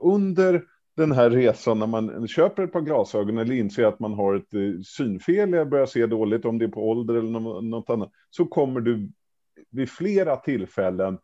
under 0.00 0.64
den 1.00 1.12
här 1.12 1.30
resan 1.30 1.78
när 1.78 1.86
man 1.86 2.28
köper 2.28 2.62
ett 2.62 2.72
par 2.72 2.80
glasögon 2.80 3.38
eller 3.38 3.54
inser 3.54 3.84
att 3.84 4.00
man 4.00 4.14
har 4.14 4.34
ett 4.34 4.54
eh, 4.54 4.80
synfel, 4.84 5.54
eller 5.54 5.64
börjar 5.64 5.86
se 5.86 6.06
dåligt, 6.06 6.44
om 6.44 6.58
det 6.58 6.64
är 6.64 6.68
på 6.68 6.90
ålder 6.90 7.14
eller 7.14 7.40
något 7.60 7.90
annat, 7.90 8.10
så 8.30 8.46
kommer 8.46 8.80
du 8.80 9.12
vid 9.70 9.90
flera 9.90 10.36
tillfällen 10.36 11.18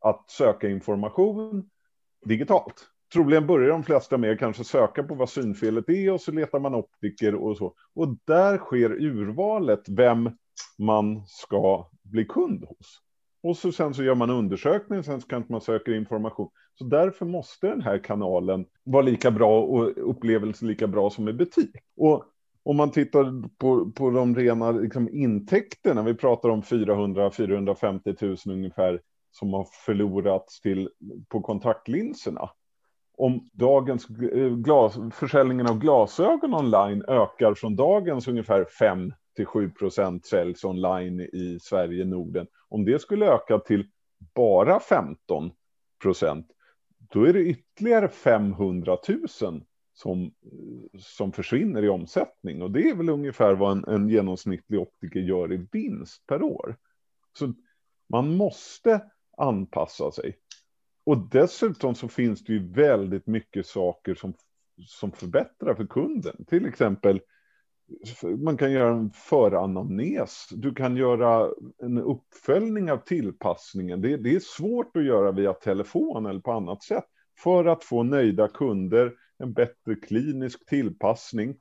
att 0.00 0.30
söka 0.30 0.68
information 0.68 1.70
digitalt. 2.24 2.88
Troligen 3.12 3.46
börjar 3.46 3.68
de 3.68 3.84
flesta 3.84 4.18
med 4.18 4.32
att 4.32 4.38
kanske 4.38 4.64
söka 4.64 5.02
på 5.02 5.14
vad 5.14 5.28
synfelet 5.28 5.88
är 5.88 6.12
och 6.12 6.20
så 6.20 6.32
letar 6.32 6.60
man 6.60 6.74
optiker 6.74 7.34
och 7.34 7.56
så. 7.56 7.74
Och 7.94 8.16
där 8.24 8.58
sker 8.58 8.90
urvalet 8.90 9.88
vem 9.88 10.30
man 10.78 11.22
ska 11.26 11.90
bli 12.02 12.24
kund 12.24 12.64
hos. 12.64 13.05
Och 13.46 13.56
så 13.56 13.72
sen 13.72 13.94
så 13.94 14.04
gör 14.04 14.14
man 14.14 14.30
undersökning, 14.30 15.02
sen 15.02 15.20
så 15.20 15.28
kan 15.28 15.44
man 15.48 15.60
söka 15.60 15.94
information. 15.94 16.48
Så 16.78 16.84
därför 16.84 17.26
måste 17.26 17.66
den 17.66 17.80
här 17.80 17.98
kanalen 17.98 18.66
vara 18.84 19.02
lika 19.02 19.30
bra 19.30 19.62
och 19.62 20.10
upplevelsen 20.10 20.68
lika 20.68 20.86
bra 20.86 21.10
som 21.10 21.28
i 21.28 21.32
butik. 21.32 21.70
Och 21.96 22.24
om 22.62 22.76
man 22.76 22.90
tittar 22.90 23.48
på, 23.58 23.90
på 23.90 24.10
de 24.10 24.36
rena 24.36 24.70
liksom, 24.70 25.08
intäkterna, 25.08 26.02
vi 26.02 26.14
pratar 26.14 26.48
om 26.48 26.62
400-450 26.62 28.46
000 28.46 28.56
ungefär 28.56 29.00
som 29.30 29.52
har 29.52 29.66
förlorats 29.86 30.60
till, 30.60 30.88
på 31.28 31.40
kontaktlinserna. 31.40 32.50
Om 33.18 33.48
dagens 33.52 34.06
glas, 34.64 34.98
försäljningen 35.12 35.66
av 35.66 35.78
glasögon 35.78 36.54
online 36.54 37.04
ökar 37.08 37.54
från 37.54 37.76
dagens 37.76 38.28
ungefär 38.28 38.64
5 38.78 39.12
till 39.36 39.46
7 39.46 39.70
procent 39.70 40.26
säljs 40.26 40.64
online 40.64 41.20
i 41.20 41.58
Sverige, 41.62 42.04
Norden. 42.04 42.46
Om 42.68 42.84
det 42.84 42.98
skulle 42.98 43.26
öka 43.26 43.58
till 43.58 43.90
bara 44.34 44.80
15 44.80 45.50
procent, 46.02 46.46
då 46.98 47.24
är 47.24 47.32
det 47.32 47.44
ytterligare 47.44 48.08
500 48.08 48.98
000 49.40 49.64
som, 49.94 50.32
som 50.98 51.32
försvinner 51.32 51.82
i 51.82 51.88
omsättning. 51.88 52.62
Och 52.62 52.70
det 52.70 52.88
är 52.88 52.94
väl 52.94 53.08
ungefär 53.08 53.54
vad 53.54 53.72
en, 53.72 53.84
en 53.84 54.08
genomsnittlig 54.08 54.80
optiker 54.80 55.20
gör 55.20 55.52
i 55.52 55.66
vinst 55.72 56.26
per 56.26 56.42
år. 56.42 56.76
Så 57.38 57.52
man 58.08 58.36
måste 58.36 59.04
anpassa 59.36 60.10
sig. 60.10 60.36
Och 61.04 61.28
dessutom 61.30 61.94
så 61.94 62.08
finns 62.08 62.44
det 62.44 62.52
ju 62.52 62.72
väldigt 62.72 63.26
mycket 63.26 63.66
saker 63.66 64.14
som, 64.14 64.34
som 64.86 65.12
förbättrar 65.12 65.74
för 65.74 65.86
kunden. 65.86 66.44
Till 66.44 66.66
exempel 66.66 67.20
man 68.38 68.56
kan 68.56 68.72
göra 68.72 68.94
en 68.94 69.10
föranamnes. 69.10 70.48
Du 70.50 70.74
kan 70.74 70.96
göra 70.96 71.50
en 71.82 71.98
uppföljning 71.98 72.92
av 72.92 72.96
tillpassningen. 72.96 74.02
Det, 74.02 74.16
det, 74.16 74.34
är 74.34 74.40
svårt 74.40 74.96
att 74.96 75.04
göra 75.04 75.32
via 75.32 75.52
telefon 75.52 76.26
eller 76.26 76.40
på 76.40 76.52
annat 76.52 76.82
sätt 76.82 77.04
för 77.42 77.64
att 77.64 77.84
få 77.84 78.02
nöjda 78.02 78.48
kunder, 78.48 79.12
en 79.38 79.52
bättre 79.52 79.94
klinisk 79.94 80.66
tillpassning. 80.66 81.56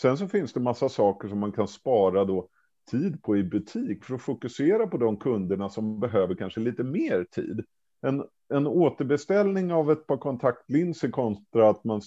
Sen 0.00 0.16
så 0.16 0.28
finns 0.28 0.52
det 0.52 0.60
massa 0.60 0.88
saker 0.88 1.28
som 1.28 1.38
man 1.38 1.52
kan 1.52 1.68
spara 1.68 2.24
då 2.24 2.48
tid 2.90 3.22
på 3.22 3.36
i 3.36 3.44
butik 3.44 4.04
för 4.04 4.14
att 4.14 4.22
fokusera 4.22 4.86
på 4.86 4.96
de 4.96 5.16
kunderna 5.16 5.68
som 5.68 6.00
behöver 6.00 6.34
kanske 6.34 6.60
lite 6.60 6.84
mer 6.84 7.24
tid. 7.24 7.64
En, 8.02 8.24
en 8.54 8.66
återbeställning 8.66 9.72
av 9.72 9.90
ett 9.90 10.06
par 10.06 10.16
kontaktlinser 10.16 11.10
kontra 11.10 11.70
att 11.70 11.84
man 11.84 12.00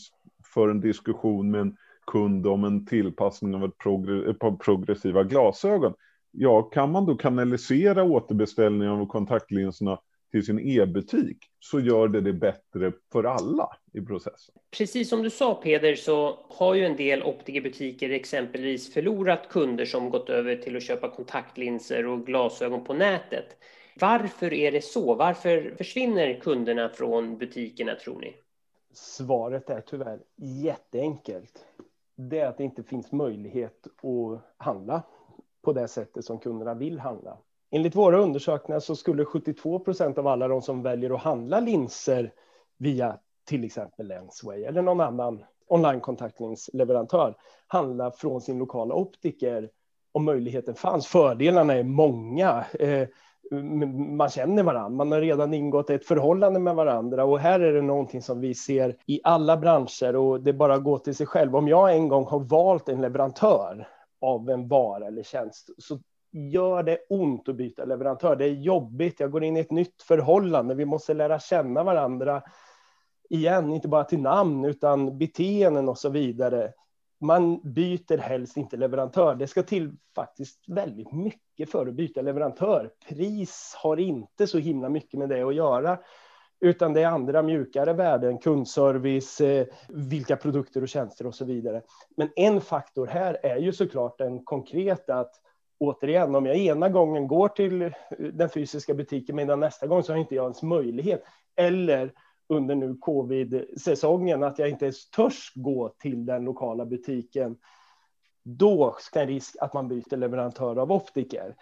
för 0.54 0.70
en 0.70 0.82
diskussion 0.82 1.52
med 1.52 1.62
en 1.62 1.78
kund 2.06 2.48
om 2.48 2.64
en 2.64 2.86
tillpassning 2.86 3.56
av 3.56 3.64
ett, 3.64 3.78
progr 3.78 4.30
ett 4.30 4.40
par 4.40 4.52
progressiva 4.52 5.24
glasögon. 5.24 5.94
Ja, 6.32 6.62
kan 6.62 6.92
man 6.92 7.06
då 7.06 7.16
kanalisera 7.16 8.04
återbeställningen 8.04 8.94
av 8.94 9.06
kontaktlinserna 9.08 10.00
till 10.32 10.46
sin 10.46 10.60
e-butik 10.60 11.38
så 11.60 11.80
gör 11.80 12.08
det 12.08 12.22
det 12.22 12.34
bättre 12.34 12.92
för 13.12 13.24
alla 13.24 13.70
i 13.94 14.02
processen. 14.02 14.56
Precis 14.78 15.10
som 15.10 15.24
du 15.24 15.30
sa 15.30 15.54
Peder 15.54 15.96
så 15.96 16.46
har 16.50 16.74
ju 16.76 16.86
en 16.86 16.96
del 16.96 17.24
optikerbutiker 17.24 18.10
exempelvis 18.10 18.94
förlorat 18.94 19.50
kunder 19.50 19.86
som 19.86 20.10
gått 20.10 20.30
över 20.30 20.56
till 20.56 20.78
att 20.78 20.84
köpa 20.84 21.10
kontaktlinser 21.10 22.08
och 22.08 22.26
glasögon 22.26 22.84
på 22.84 22.94
nätet. 22.94 23.58
Varför 24.00 24.54
är 24.54 24.72
det 24.72 24.84
så? 24.84 25.16
Varför 25.16 25.76
försvinner 25.78 26.40
kunderna 26.40 26.90
från 26.90 27.38
butikerna 27.38 27.96
tror 27.96 28.20
ni? 28.20 28.36
Svaret 28.94 29.70
är 29.70 29.82
tyvärr 29.82 30.20
jätteenkelt. 30.38 31.66
Det 32.16 32.40
är 32.40 32.48
att 32.48 32.58
det 32.58 32.64
inte 32.64 32.84
finns 32.84 33.12
möjlighet 33.12 33.88
att 33.88 34.42
handla 34.58 35.04
på 35.62 35.74
det 35.74 35.88
sättet 35.88 36.26
som 36.26 36.40
kunderna 36.40 36.74
vill 36.74 37.00
handla. 37.00 37.38
Enligt 37.72 37.96
våra 37.96 38.18
undersökningar 38.18 38.80
så 38.80 38.96
skulle 38.96 39.26
72 39.26 39.80
procent 39.80 40.18
av 40.18 40.28
alla 40.28 40.48
de 40.48 40.62
som 40.62 40.82
väljer 40.82 41.16
att 41.16 41.22
handla 41.22 41.60
linser 41.60 42.34
via 42.78 43.20
till 43.46 43.64
exempel 43.64 44.08
Lensway 44.08 44.64
eller 44.64 44.82
någon 44.82 45.00
annan 45.02 45.44
onlinekontaktlinsleverantör 45.68 47.36
handla 47.68 48.12
från 48.12 48.42
sin 48.42 48.58
lokala 48.58 48.96
optiker 48.96 49.70
om 50.12 50.26
möjligheten 50.26 50.76
fanns. 50.76 51.08
Fördelarna 51.08 51.74
är 51.74 51.84
många. 51.84 52.66
Eh, 52.80 53.08
man 54.18 54.30
känner 54.30 54.64
varandra, 54.64 54.90
man 54.90 55.12
har 55.12 55.22
redan 55.22 55.54
ingått 55.54 55.90
ett 55.90 56.06
förhållande 56.06 56.60
med 56.60 56.76
varandra 56.76 57.26
och 57.26 57.40
här 57.40 57.60
är 57.60 57.74
det 57.74 57.82
någonting 57.82 58.22
som 58.22 58.40
vi 58.40 58.54
ser 58.54 58.96
i 59.06 59.20
alla 59.24 59.58
branscher 59.58 60.16
och 60.16 60.42
det 60.42 60.54
bara 60.54 60.78
går 60.78 60.98
till 60.98 61.16
sig 61.16 61.26
själv. 61.26 61.56
Om 61.56 61.68
jag 61.68 61.96
en 61.96 62.08
gång 62.08 62.26
har 62.26 62.40
valt 62.40 62.90
en 62.90 63.02
leverantör 63.02 63.88
av 64.22 64.50
en 64.50 64.68
vara 64.68 65.08
eller 65.08 65.24
tjänst 65.24 65.70
så 65.78 66.00
gör 66.32 66.84
det 66.84 66.98
ont 67.10 67.50
att 67.50 67.56
byta 67.56 67.86
leverantör. 67.86 68.36
Det 68.36 68.46
är 68.46 68.54
jobbigt. 68.54 69.20
Jag 69.20 69.32
går 69.32 69.44
in 69.44 69.58
i 69.58 69.60
ett 69.60 69.72
nytt 69.72 70.02
förhållande. 70.02 70.76
Vi 70.76 70.86
måste 70.86 71.14
lära 71.14 71.40
känna 71.40 71.84
varandra 71.84 72.42
igen, 73.30 73.72
inte 73.72 73.88
bara 73.88 74.04
till 74.04 74.22
namn 74.22 74.66
utan 74.66 75.18
beteenden 75.18 75.90
och 75.90 75.98
så 75.98 76.10
vidare. 76.10 76.74
Man 77.24 77.60
byter 77.64 78.18
helst 78.18 78.58
inte 78.58 78.78
leverantör. 78.78 79.36
Det 79.36 79.48
ska 79.48 79.64
till 79.64 79.92
faktiskt 80.16 80.60
väldigt 80.68 81.12
mycket 81.12 81.72
för 81.72 81.88
att 81.88 81.94
byta 81.94 82.22
leverantör. 82.22 82.90
Pris 83.10 83.76
har 83.78 83.98
inte 83.98 84.48
så 84.48 84.58
himla 84.58 84.90
mycket 84.90 85.20
med 85.20 85.30
det 85.30 85.42
att 85.42 85.56
göra, 85.56 86.00
utan 86.60 86.94
det 86.94 87.02
är 87.02 87.08
andra 87.08 87.42
mjukare 87.42 87.94
värden, 87.94 88.38
kundservice, 88.38 89.42
eh, 89.42 89.66
vilka 89.90 90.36
produkter 90.36 90.82
och 90.82 90.90
tjänster 90.90 91.28
och 91.28 91.36
så 91.36 91.46
vidare. 91.46 91.82
Men 92.18 92.30
en 92.36 92.62
faktor 92.62 93.08
här 93.08 93.38
är 93.44 93.58
ju 93.58 93.74
såklart 93.74 94.18
den 94.18 94.44
konkreta 94.44 95.16
att 95.16 95.32
återigen, 95.80 96.36
om 96.36 96.46
jag 96.46 96.58
ena 96.58 96.90
gången 96.90 97.28
går 97.28 97.48
till 97.48 97.82
eh, 97.82 97.92
den 98.34 98.50
fysiska 98.50 98.94
butiken 98.94 99.36
medan 99.36 99.60
nästa 99.60 99.88
gång 99.88 100.04
så 100.04 100.14
har 100.14 100.18
inte 100.18 100.36
jag 100.36 100.44
ens 100.44 100.64
möjlighet. 100.64 101.24
Eller 101.56 102.14
under 102.50 102.76
nu 102.76 102.96
covid-säsongen 102.96 104.44
att 104.44 104.60
jag 104.60 104.70
inte 104.70 104.86
ens 104.86 105.10
törs 105.10 105.52
gå 105.56 105.90
till 105.90 106.26
den 106.26 106.46
lokala 106.46 106.86
butiken. 106.86 107.58
Då 108.44 108.96
ska 109.00 109.22
en 109.22 109.28
risk 109.28 109.56
att 109.62 109.74
man 109.74 109.88
byter 109.88 110.18
leverantör 110.18 110.76
av 110.76 110.92
optiker. 110.92 111.56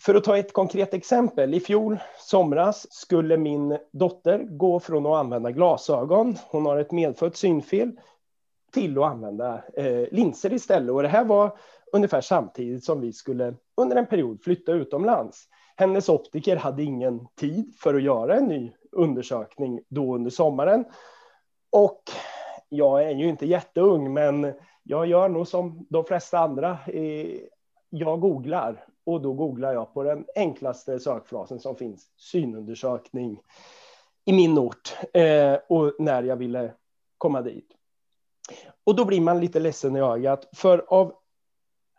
För 0.00 0.14
att 0.14 0.24
ta 0.24 0.38
ett 0.38 0.52
konkret 0.52 0.94
exempel. 0.94 1.54
I 1.54 1.60
fjol 1.60 1.98
somras 2.18 2.86
skulle 2.90 3.36
min 3.36 3.78
dotter 3.92 4.38
gå 4.38 4.80
från 4.80 5.06
att 5.06 5.16
använda 5.16 5.50
glasögon, 5.50 6.36
hon 6.50 6.66
har 6.66 6.76
ett 6.76 6.92
medfött 6.92 7.36
synfel, 7.36 7.92
till 8.72 8.98
att 8.98 9.04
använda 9.04 9.62
eh, 9.76 10.08
linser 10.12 10.52
istället. 10.52 10.90
Och 10.90 11.02
det 11.02 11.08
här 11.08 11.24
var 11.24 11.58
ungefär 11.92 12.20
samtidigt 12.20 12.84
som 12.84 13.00
vi 13.00 13.12
skulle 13.12 13.54
under 13.76 13.96
en 13.96 14.06
period 14.06 14.42
flytta 14.42 14.72
utomlands. 14.72 15.48
Hennes 15.76 16.08
optiker 16.08 16.56
hade 16.56 16.82
ingen 16.82 17.26
tid 17.36 17.74
för 17.78 17.94
att 17.94 18.02
göra 18.02 18.36
en 18.36 18.44
ny 18.44 18.72
undersökning 18.92 19.80
då 19.88 20.14
under 20.14 20.30
sommaren. 20.30 20.84
Och 21.70 22.02
jag 22.68 23.02
är 23.02 23.10
ju 23.10 23.28
inte 23.28 23.46
jätteung, 23.46 24.12
men 24.12 24.52
jag 24.82 25.06
gör 25.06 25.28
nog 25.28 25.48
som 25.48 25.86
de 25.90 26.04
flesta 26.04 26.38
andra. 26.38 26.78
Eh, 26.86 27.38
jag 27.90 28.20
googlar 28.20 28.86
och 29.04 29.20
då 29.20 29.32
googlar 29.32 29.72
jag 29.72 29.94
på 29.94 30.02
den 30.02 30.24
enklaste 30.34 31.00
sökfrasen 31.00 31.60
som 31.60 31.76
finns, 31.76 32.08
synundersökning 32.16 33.40
i 34.24 34.32
min 34.32 34.58
ort 34.58 34.96
eh, 35.12 35.54
och 35.68 35.94
när 35.98 36.22
jag 36.22 36.36
ville 36.36 36.72
komma 37.18 37.42
dit. 37.42 37.68
Och 38.84 38.96
då 38.96 39.04
blir 39.04 39.20
man 39.20 39.40
lite 39.40 39.60
ledsen 39.60 39.96
i 39.96 40.00
ögat, 40.00 40.48
för 40.56 40.84
av 40.88 41.14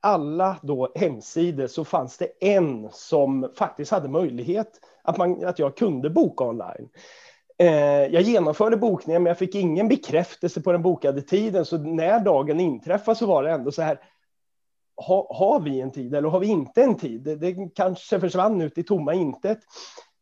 alla 0.04 0.58
då 0.62 0.92
hemsidor 0.96 1.68
så 1.68 1.86
fanns 1.86 2.18
det 2.18 2.28
en 2.40 2.90
som 2.92 3.52
faktiskt 3.58 3.92
hade 3.92 4.10
möjlighet 4.10 4.80
att, 5.04 5.18
man, 5.18 5.46
att 5.46 5.60
jag 5.60 5.78
kunde 5.78 6.10
boka 6.10 6.44
online. 6.44 6.90
Eh, 7.58 8.06
jag 8.06 8.22
genomförde 8.22 8.78
bokningen 8.78 9.24
men 9.24 9.30
jag 9.30 9.38
fick 9.38 9.56
ingen 9.56 9.88
bekräftelse 9.88 10.62
på 10.62 10.72
den 10.72 10.82
bokade 10.82 11.22
tiden 11.22 11.66
så 11.66 11.78
när 11.78 12.20
dagen 12.20 12.60
inträffade 12.60 13.18
så 13.18 13.26
var 13.26 13.44
det 13.44 13.52
ändå 13.52 13.72
så 13.72 13.82
här 13.82 14.00
ha, 14.96 15.36
har 15.36 15.60
vi 15.60 15.82
en 15.82 15.92
tid 15.92 16.16
eller 16.16 16.30
har 16.30 16.40
vi 16.40 16.48
inte 16.48 16.84
en 16.84 16.96
tid? 16.96 17.22
Det, 17.22 17.36
det 17.36 17.70
kanske 17.76 18.20
försvann 18.20 18.62
ut 18.62 18.78
i 18.78 18.84
tomma 18.84 19.14
intet. 19.14 19.60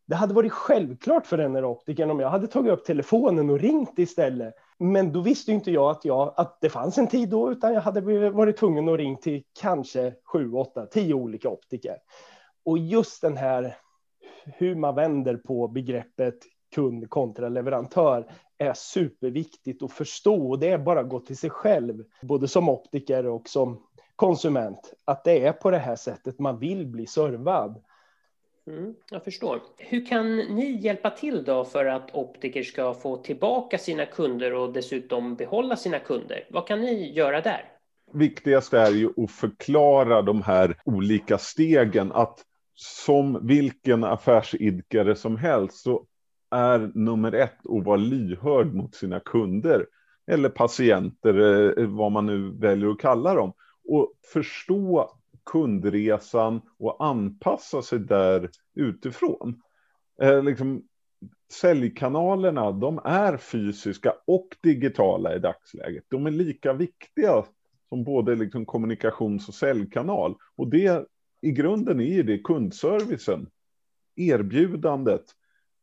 Det 0.07 0.15
hade 0.15 0.33
varit 0.33 0.51
självklart 0.51 1.27
för 1.27 1.37
den 1.37 1.55
här 1.55 1.65
optikern 1.65 2.11
om 2.11 2.19
jag 2.19 2.29
hade 2.29 2.47
tagit 2.47 2.73
upp 2.73 2.85
telefonen 2.85 3.49
och 3.49 3.59
ringt 3.59 3.99
istället. 3.99 4.53
Men 4.81 5.11
då 5.11 5.21
visste 5.21 5.51
inte 5.51 5.71
jag 5.71 5.91
att, 5.91 6.05
jag 6.05 6.33
att 6.37 6.57
det 6.61 6.69
fanns 6.69 6.97
en 6.97 7.07
tid 7.07 7.29
då, 7.29 7.51
utan 7.51 7.73
jag 7.73 7.81
hade 7.81 8.29
varit 8.29 8.57
tvungen 8.57 8.89
att 8.89 8.97
ringa 8.97 9.17
till 9.17 9.43
kanske 9.61 10.13
sju, 10.23 10.53
åtta, 10.53 10.85
tio 10.85 11.13
olika 11.13 11.49
optiker. 11.49 11.97
Och 12.65 12.77
just 12.77 13.21
den 13.21 13.37
här 13.37 13.77
hur 14.45 14.75
man 14.75 14.95
vänder 14.95 15.37
på 15.37 15.67
begreppet 15.67 16.35
kund 16.75 17.09
kontra 17.09 17.49
leverantör 17.49 18.31
är 18.57 18.73
superviktigt 18.73 19.83
att 19.83 19.91
förstå. 19.91 20.49
Och 20.49 20.59
det 20.59 20.69
är 20.69 20.77
bara 20.77 20.99
att 20.99 21.09
gå 21.09 21.19
till 21.19 21.37
sig 21.37 21.49
själv, 21.49 22.03
både 22.21 22.47
som 22.47 22.69
optiker 22.69 23.25
och 23.25 23.49
som 23.49 23.83
konsument, 24.15 24.93
att 25.05 25.23
det 25.23 25.45
är 25.45 25.53
på 25.53 25.71
det 25.71 25.77
här 25.77 25.95
sättet 25.95 26.39
man 26.39 26.59
vill 26.59 26.87
bli 26.87 27.07
servad. 27.07 27.83
Mm, 28.71 28.93
jag 29.11 29.23
förstår. 29.23 29.61
Hur 29.77 30.05
kan 30.05 30.37
ni 30.37 30.79
hjälpa 30.81 31.09
till 31.09 31.43
då 31.43 31.65
för 31.65 31.85
att 31.85 32.15
optiker 32.15 32.63
ska 32.63 32.93
få 32.93 33.17
tillbaka 33.17 33.77
sina 33.77 34.05
kunder 34.05 34.53
och 34.53 34.73
dessutom 34.73 35.35
behålla 35.35 35.75
sina 35.75 35.99
kunder? 35.99 36.47
Vad 36.49 36.67
kan 36.67 36.81
ni 36.81 37.13
göra 37.13 37.41
där? 37.41 37.65
Viktigast 38.13 38.73
är 38.73 38.91
ju 38.91 39.09
att 39.17 39.31
förklara 39.31 40.21
de 40.21 40.41
här 40.41 40.77
olika 40.85 41.37
stegen. 41.37 42.11
Att 42.11 42.39
som 42.75 43.47
vilken 43.47 44.03
affärsidkare 44.03 45.15
som 45.15 45.37
helst 45.37 45.77
så 45.77 46.05
är 46.51 46.91
nummer 46.95 47.31
ett 47.31 47.59
att 47.69 47.85
vara 47.85 47.97
lyhörd 47.97 48.73
mot 48.73 48.95
sina 48.95 49.19
kunder 49.19 49.85
eller 50.31 50.49
patienter, 50.49 51.39
eh, 51.79 51.87
vad 51.87 52.11
man 52.11 52.25
nu 52.25 52.51
väljer 52.51 52.89
att 52.89 52.99
kalla 52.99 53.33
dem. 53.33 53.53
Och 53.89 54.13
förstå 54.33 55.11
kundresan 55.45 56.61
och 56.79 57.05
anpassa 57.05 57.81
sig 57.81 57.99
där 57.99 58.49
utifrån. 58.75 59.61
Eh, 60.21 60.43
liksom, 60.43 60.83
säljkanalerna, 61.51 62.71
de 62.71 62.99
är 63.05 63.37
fysiska 63.37 64.13
och 64.27 64.47
digitala 64.63 65.35
i 65.35 65.39
dagsläget. 65.39 66.03
De 66.07 66.25
är 66.25 66.31
lika 66.31 66.73
viktiga 66.73 67.45
som 67.89 68.03
både 68.03 68.35
liksom 68.35 68.65
kommunikations 68.65 69.47
och 69.47 69.53
säljkanal. 69.53 70.35
Och 70.55 70.69
det 70.69 71.05
i 71.41 71.51
grunden 71.51 72.01
är 72.01 72.23
det 72.23 72.37
kundservicen, 72.37 73.49
erbjudandet, 74.15 75.23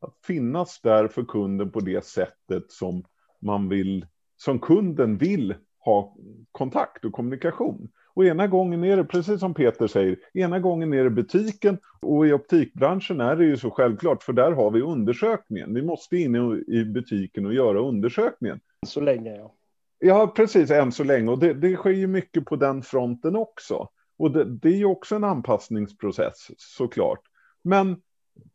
att 0.01 0.17
finnas 0.27 0.81
där 0.81 1.09
för 1.09 1.25
kunden 1.25 1.71
på 1.71 1.81
det 1.81 2.05
sättet 2.05 2.71
som 2.73 3.05
man 3.41 3.69
vill, 3.69 4.07
som 4.37 4.59
kunden 4.59 5.19
vill 5.19 5.55
ha 5.79 6.17
kontakt 6.53 7.05
och 7.05 7.13
kommunikation. 7.13 7.89
Och 8.19 8.25
ena 8.25 8.47
gången 8.47 8.85
är 8.85 8.97
det, 8.97 9.05
precis 9.05 9.41
som 9.41 9.55
Peter 9.55 9.87
säger, 9.87 10.17
ena 10.35 10.59
gången 10.59 10.93
är 10.93 11.05
det 11.05 11.11
butiken 11.11 11.79
och 12.01 12.27
i 12.27 12.33
optikbranschen 12.33 13.21
är 13.21 13.37
det 13.37 13.45
ju 13.45 13.57
så 13.57 13.71
självklart, 13.71 14.23
för 14.23 14.33
där 14.33 14.53
har 14.53 14.71
vi 14.71 14.83
undersökningen. 14.83 15.75
Vi 15.75 15.83
måste 15.83 16.17
in 16.17 16.65
i 16.69 16.85
butiken 16.85 17.47
och 17.47 17.55
göra 17.55 17.81
undersökningen. 17.81 18.61
Så 18.87 19.01
länge, 19.01 19.37
ja. 19.37 19.55
Ja, 19.99 20.33
precis, 20.37 20.71
än 20.71 20.93
så 20.93 21.05
länge. 21.05 21.31
Och 21.31 21.39
det, 21.39 21.55
det 21.55 21.77
sker 21.77 21.91
ju 21.91 22.07
mycket 22.07 22.45
på 22.45 22.57
den 22.57 22.83
fronten 22.83 23.37
också. 23.37 23.89
Och 24.19 24.31
det, 24.31 24.45
det 24.45 24.69
är 24.69 24.77
ju 24.77 24.85
också 24.85 25.17
en 25.17 25.25
anpassningsprocess 25.25 26.51
såklart. 26.57 27.21
Men 27.65 27.97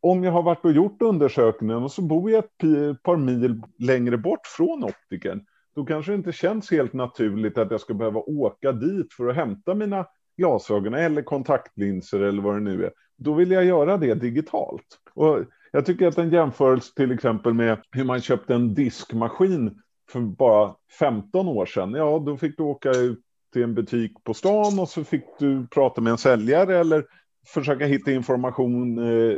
om 0.02 0.24
jag 0.24 0.32
har 0.32 0.44
varit 0.44 0.66
och 0.66 0.72
gjort 0.72 1.02
undersökningen 1.02 1.84
och 1.84 1.92
så 1.92 2.02
bor 2.02 2.32
jag 2.32 2.44
ett 2.44 3.04
par 3.04 3.18
mil 3.18 3.62
längre 3.80 4.18
bort 4.18 4.48
från 4.58 4.84
optiken, 4.84 5.46
då 5.76 5.86
kanske 5.86 6.12
det 6.12 6.16
inte 6.16 6.32
känns 6.32 6.72
helt 6.72 6.94
naturligt 6.94 7.58
att 7.58 7.72
jag 7.72 7.82
ska 7.82 7.94
behöva 7.94 8.20
åka 8.20 8.72
dit 8.72 9.14
för 9.14 9.28
att 9.28 9.36
hämta 9.36 9.74
mina 9.74 10.06
glasögon 10.38 10.94
eller 10.94 11.22
kontaktlinser 11.22 12.20
eller 12.20 12.42
vad 12.42 12.56
det 12.56 12.60
nu 12.60 12.86
är. 12.86 12.92
Då 13.18 13.34
vill 13.34 13.52
jag 13.52 13.66
göra 13.66 13.98
det 13.98 14.14
digitalt. 14.14 15.00
Och 15.14 15.40
jag 15.72 15.86
tycker 15.86 16.08
att 16.08 16.18
en 16.18 16.30
jämförelse 16.30 16.94
till 16.96 17.12
exempel 17.12 17.54
med 17.54 17.78
hur 17.92 18.04
man 18.04 18.22
köpte 18.22 18.56
en 18.56 18.74
diskmaskin 18.74 19.82
för 20.10 20.20
bara 20.20 20.76
15 21.00 21.48
år 21.48 21.66
sedan. 21.66 21.94
Ja, 21.94 22.24
då 22.26 22.38
fick 22.38 22.58
du 22.58 22.64
åka 22.64 22.92
ut 22.92 23.20
till 23.54 23.64
en 23.64 23.74
butik 23.74 24.24
på 24.24 24.34
stan 24.34 24.80
och 24.80 24.90
så 24.90 25.04
fick 25.04 25.24
du 25.40 25.68
prata 25.68 26.02
med 26.02 26.12
en 26.12 26.18
säljare 26.18 26.80
eller 26.80 27.06
försöka 27.48 27.86
hitta 27.86 28.12
information 28.12 28.98
eh, 28.98 29.38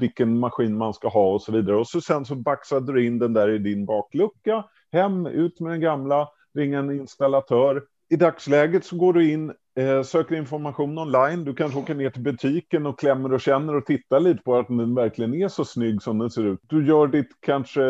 vilken 0.00 0.38
maskin 0.38 0.76
man 0.76 0.94
ska 0.94 1.08
ha 1.08 1.32
och 1.32 1.42
så 1.42 1.52
vidare. 1.52 1.76
Och 1.76 1.88
så 1.88 2.00
sen 2.00 2.24
så 2.24 2.34
baxade 2.34 2.92
du 2.92 3.06
in 3.06 3.18
den 3.18 3.32
där 3.32 3.48
i 3.48 3.58
din 3.58 3.86
baklucka, 3.86 4.64
hem, 4.92 5.26
ut 5.26 5.60
med 5.60 5.72
den 5.72 5.80
gamla, 5.80 6.28
ringa 6.54 6.78
en 6.78 6.90
installatör. 6.90 7.84
I 8.10 8.16
dagsläget 8.16 8.84
så 8.84 8.96
går 8.96 9.12
du 9.12 9.30
in, 9.30 9.52
eh, 9.76 10.02
söker 10.02 10.36
information 10.36 10.98
online, 10.98 11.44
du 11.44 11.54
kanske 11.54 11.78
åker 11.78 11.94
ner 11.94 12.10
till 12.10 12.22
butiken 12.22 12.86
och 12.86 12.98
klämmer 12.98 13.32
och 13.32 13.40
känner 13.40 13.74
och 13.74 13.86
tittar 13.86 14.20
lite 14.20 14.42
på 14.42 14.56
att 14.56 14.68
den 14.68 14.94
verkligen 14.94 15.34
är 15.34 15.48
så 15.48 15.64
snygg 15.64 16.02
som 16.02 16.18
den 16.18 16.30
ser 16.30 16.44
ut. 16.44 16.60
Du 16.62 16.86
gör 16.86 17.06
ditt 17.06 17.30
kanske 17.40 17.82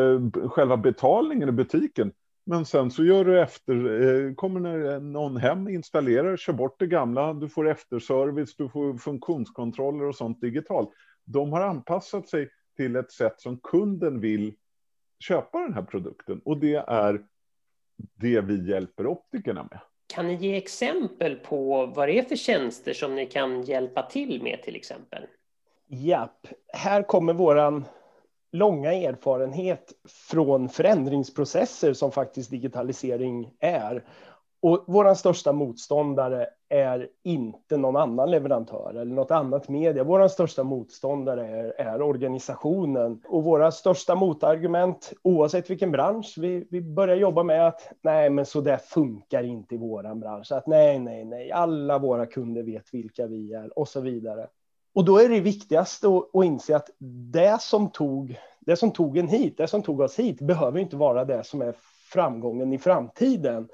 själva 0.49 0.77
betalningen 0.77 1.49
i 1.49 1.53
butiken 1.53 2.13
men 2.45 2.65
sen 2.65 2.91
så 2.91 3.05
gör 3.05 3.25
du 3.25 3.41
efter, 3.41 4.03
eh, 4.03 4.35
kommer 4.35 4.93
eh, 4.95 5.01
någon 5.01 5.37
hem, 5.37 5.69
installerar, 5.69 6.37
kör 6.37 6.53
bort 6.53 6.77
det 6.79 6.87
gamla, 6.87 7.35
du 7.35 7.49
får 7.49 7.69
efterservice, 7.69 8.57
du 8.57 8.69
får 8.69 8.99
funktionskontroller 8.99 10.05
och 10.05 10.17
sånt 10.17 10.41
digitalt. 10.41 10.91
De 11.25 11.53
har 11.53 11.61
anpassat 11.61 12.29
sig 12.29 12.49
till 12.77 12.97
ett 12.97 13.13
sätt 13.13 13.41
som 13.41 13.59
kunden 13.59 14.21
vill 14.21 14.55
köpa 15.23 15.59
den 15.59 15.75
här 15.75 15.83
produkten 15.83 16.41
och 16.45 16.57
det 16.59 16.75
är 16.75 17.21
det 18.15 18.41
vi 18.41 18.71
hjälper 18.71 19.07
optikerna 19.07 19.63
med. 19.63 19.81
Kan 20.15 20.27
ni 20.27 20.35
ge 20.35 20.57
exempel 20.57 21.37
på 21.37 21.87
vad 21.87 22.09
det 22.09 22.19
är 22.19 22.23
för 22.23 22.37
tjänster 22.37 22.93
som 22.93 23.15
ni 23.15 23.27
kan 23.27 23.63
hjälpa 23.63 24.03
till 24.03 24.43
med 24.43 24.63
till 24.63 24.77
exempel? 24.77 25.27
Japp, 25.87 26.47
här 26.73 27.03
kommer 27.03 27.33
våran 27.33 27.85
långa 28.53 28.93
erfarenhet 28.93 29.93
från 30.09 30.69
förändringsprocesser 30.69 31.93
som 31.93 32.13
faktiskt 32.13 32.51
digitalisering 32.51 33.53
är. 33.59 34.05
Och 34.63 34.85
vår 34.87 35.15
största 35.15 35.53
motståndare 35.53 36.47
är 36.69 37.09
inte 37.23 37.77
någon 37.77 37.97
annan 37.97 38.31
leverantör 38.31 38.95
eller 38.95 39.15
något 39.15 39.31
annat 39.31 39.69
media. 39.69 40.05
Vår 40.05 40.29
största 40.29 40.65
motståndare 40.65 41.47
är, 41.47 41.87
är, 41.87 42.03
organisationen. 42.03 43.23
Och 43.29 43.45
våra 43.45 43.71
största 43.71 44.15
motargument, 44.15 45.13
oavsett 45.23 45.71
vilken 45.71 45.91
bransch 45.91 46.35
vi, 46.37 46.67
vi 46.71 46.81
börjar 46.81 47.17
jobba 47.17 47.43
med, 47.43 47.67
att 47.67 47.93
nej, 48.03 48.31
men 48.31 48.47
så 48.47 48.61
där 48.61 48.77
funkar 48.77 49.43
inte 49.43 49.75
i 49.75 49.79
vår 49.79 50.15
bransch. 50.15 50.53
Att 50.53 50.67
nej, 50.67 50.99
nej, 50.99 51.25
nej, 51.25 51.53
alla 51.53 51.99
våra 51.99 52.27
kunder 52.27 52.63
vet 52.63 52.95
vilka 52.95 53.27
vi 53.27 53.53
är 53.53 53.79
och 53.79 53.89
så 53.89 54.01
vidare. 54.01 54.47
Och 54.95 55.05
då 55.05 55.19
är 55.19 55.29
det 55.29 55.41
viktigaste 55.41 56.07
att, 56.09 56.37
att 56.37 56.45
inse 56.45 56.77
att 56.77 56.91
det 57.33 57.61
som, 57.61 57.91
tog, 57.91 58.39
det 58.61 58.77
som 58.77 58.91
tog 58.91 59.19
en 59.19 59.29
hit, 59.29 59.57
det 59.57 59.67
som 59.67 59.83
tog 59.83 60.01
oss 60.01 60.19
hit, 60.19 60.41
behöver 60.41 60.81
inte 60.81 60.97
vara 60.97 61.25
det 61.25 61.45
som 61.45 61.63
är 61.63 61.75
framgången 62.13 62.73
i 62.73 62.79
framtiden. 62.79 63.69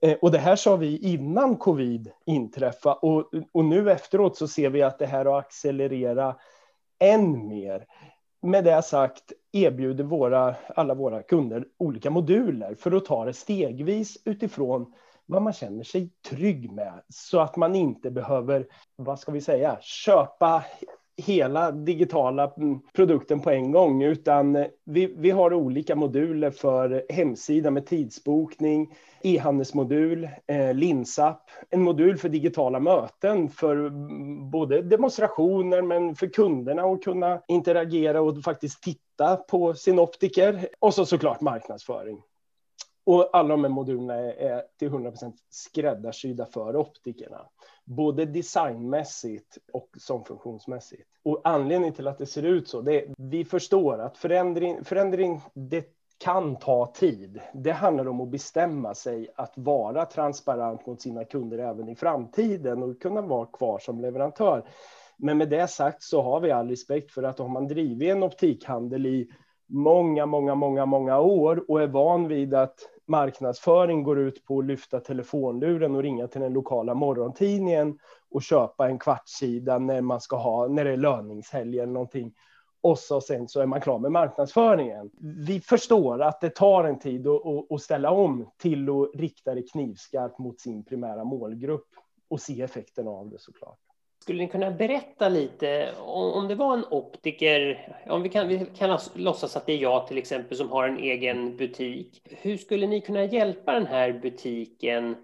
Eh, 0.00 0.16
och 0.22 0.30
det 0.30 0.38
här 0.38 0.56
sa 0.56 0.76
vi 0.76 0.98
innan 0.98 1.56
covid 1.56 2.10
inträffade 2.26 2.96
och, 2.96 3.30
och 3.52 3.64
nu 3.64 3.90
efteråt 3.90 4.36
så 4.36 4.48
ser 4.48 4.70
vi 4.70 4.82
att 4.82 4.98
det 4.98 5.06
här 5.06 5.24
har 5.24 5.38
accelererat 5.38 6.38
än 6.98 7.48
mer. 7.48 7.86
Med 8.42 8.64
det 8.64 8.82
sagt 8.82 9.32
erbjuder 9.52 10.04
våra, 10.04 10.54
alla 10.76 10.94
våra 10.94 11.22
kunder 11.22 11.64
olika 11.78 12.10
moduler 12.10 12.74
för 12.74 12.92
att 12.92 13.04
ta 13.04 13.24
det 13.24 13.32
stegvis 13.32 14.18
utifrån 14.24 14.92
vad 15.26 15.42
man 15.42 15.52
känner 15.52 15.84
sig 15.84 16.10
trygg 16.30 16.72
med 16.72 17.02
så 17.08 17.40
att 17.40 17.56
man 17.56 17.74
inte 17.74 18.10
behöver, 18.10 18.66
vad 18.96 19.18
ska 19.18 19.32
vi 19.32 19.40
säga, 19.40 19.78
köpa 19.80 20.64
hela 21.16 21.70
digitala 21.70 22.52
produkten 22.94 23.40
på 23.40 23.50
en 23.50 23.72
gång, 23.72 24.02
utan 24.02 24.66
vi, 24.84 25.14
vi 25.16 25.30
har 25.30 25.54
olika 25.54 25.96
moduler 25.96 26.50
för 26.50 27.04
hemsida 27.08 27.70
med 27.70 27.86
tidsbokning, 27.86 28.94
e-handelsmodul, 29.22 30.28
eh, 30.46 30.74
Linsapp, 30.74 31.50
en 31.70 31.82
modul 31.82 32.18
för 32.18 32.28
digitala 32.28 32.80
möten 32.80 33.48
för 33.48 33.90
både 34.50 34.82
demonstrationer 34.82 35.82
men 35.82 36.14
för 36.14 36.26
kunderna 36.26 36.82
att 36.82 37.02
kunna 37.02 37.42
interagera 37.48 38.20
och 38.20 38.42
faktiskt 38.42 38.82
titta 38.82 39.36
på 39.36 39.74
sin 39.74 39.98
optiker 39.98 40.68
och 40.78 40.94
så 40.94 41.06
såklart 41.06 41.40
marknadsföring. 41.40 42.22
Och 43.04 43.30
alla 43.32 43.48
de 43.48 43.64
här 43.64 43.70
modulerna 43.70 44.14
är 44.14 44.62
till 44.78 44.90
100% 44.90 45.32
skräddarsydda 45.50 46.46
för 46.46 46.76
optikerna. 46.76 47.40
Både 47.96 48.24
designmässigt 48.24 49.58
och 49.72 49.88
som 49.98 50.24
funktionsmässigt. 50.24 51.08
Och 51.22 51.40
anledningen 51.44 51.94
till 51.94 52.08
att 52.08 52.18
det 52.18 52.26
ser 52.26 52.42
ut 52.42 52.68
så, 52.68 52.80
det 52.80 53.04
är, 53.04 53.14
vi 53.18 53.44
förstår 53.44 54.00
att 54.00 54.18
förändring, 54.18 54.84
förändring 54.84 55.40
det 55.54 55.84
kan 56.18 56.56
ta 56.56 56.86
tid. 56.86 57.40
Det 57.54 57.70
handlar 57.72 58.08
om 58.08 58.20
att 58.20 58.28
bestämma 58.28 58.94
sig 58.94 59.28
att 59.36 59.52
vara 59.56 60.06
transparent 60.06 60.86
mot 60.86 61.00
sina 61.00 61.24
kunder 61.24 61.58
även 61.58 61.88
i 61.88 61.96
framtiden 61.96 62.82
och 62.82 63.02
kunna 63.02 63.22
vara 63.22 63.46
kvar 63.46 63.78
som 63.78 64.00
leverantör. 64.00 64.64
Men 65.16 65.38
med 65.38 65.48
det 65.48 65.68
sagt 65.68 66.02
så 66.02 66.22
har 66.22 66.40
vi 66.40 66.50
all 66.50 66.68
respekt 66.68 67.12
för 67.12 67.22
att 67.22 67.40
om 67.40 67.52
man 67.52 67.68
driver 67.68 68.06
en 68.06 68.22
optikhandel 68.22 69.06
i 69.06 69.30
många, 69.70 70.26
många, 70.26 70.54
många, 70.54 70.86
många 70.86 71.18
år 71.20 71.64
och 71.68 71.82
är 71.82 71.86
van 71.86 72.28
vid 72.28 72.54
att 72.54 72.74
marknadsföring 73.06 74.02
går 74.02 74.18
ut 74.18 74.44
på 74.44 74.58
att 74.58 74.64
lyfta 74.64 75.00
telefonluren 75.00 75.96
och 75.96 76.02
ringa 76.02 76.26
till 76.26 76.40
den 76.40 76.52
lokala 76.52 76.94
morgontidningen 76.94 77.98
och 78.30 78.42
köpa 78.42 78.88
en 78.88 78.98
kvartssida 78.98 79.78
när 79.78 80.00
man 80.00 80.20
ska 80.20 80.36
ha, 80.36 80.68
när 80.68 80.84
det 80.84 80.92
är 80.92 80.96
löningshelg 80.96 81.78
eller 81.78 81.92
någonting. 81.92 82.32
Och 82.82 82.98
så 82.98 83.20
sen 83.20 83.48
så 83.48 83.60
är 83.60 83.66
man 83.66 83.80
klar 83.80 83.98
med 83.98 84.12
marknadsföringen. 84.12 85.10
Vi 85.46 85.60
förstår 85.60 86.22
att 86.22 86.40
det 86.40 86.50
tar 86.50 86.84
en 86.84 86.98
tid 86.98 87.26
att, 87.26 87.72
att 87.72 87.82
ställa 87.82 88.10
om 88.10 88.50
till 88.58 88.88
att 88.90 89.10
rikta 89.14 89.54
det 89.54 89.62
knivskarpt 89.62 90.38
mot 90.38 90.60
sin 90.60 90.84
primära 90.84 91.24
målgrupp 91.24 91.88
och 92.28 92.40
se 92.40 92.62
effekten 92.62 93.08
av 93.08 93.30
det 93.30 93.38
såklart. 93.38 93.89
Skulle 94.22 94.42
ni 94.42 94.48
kunna 94.48 94.70
berätta 94.70 95.28
lite 95.28 95.92
om, 95.98 96.48
det 96.48 96.54
var 96.54 96.74
en 96.74 96.84
optiker, 96.90 97.88
om 98.06 98.22
vi 98.22 98.28
kan, 98.28 98.48
vi 98.48 98.66
kan 98.76 98.98
låtsas 99.14 99.56
att 99.56 99.66
det 99.66 99.72
är 99.72 99.78
jag 99.78 100.06
till 100.06 100.18
exempel 100.18 100.56
som 100.56 100.70
har 100.70 100.88
en 100.88 100.98
egen 100.98 101.56
butik. 101.56 102.22
Hur 102.24 102.56
skulle 102.56 102.86
ni 102.86 103.00
kunna 103.00 103.24
hjälpa 103.24 103.72
den 103.72 103.86
här 103.86 104.12
butiken? 104.12 105.16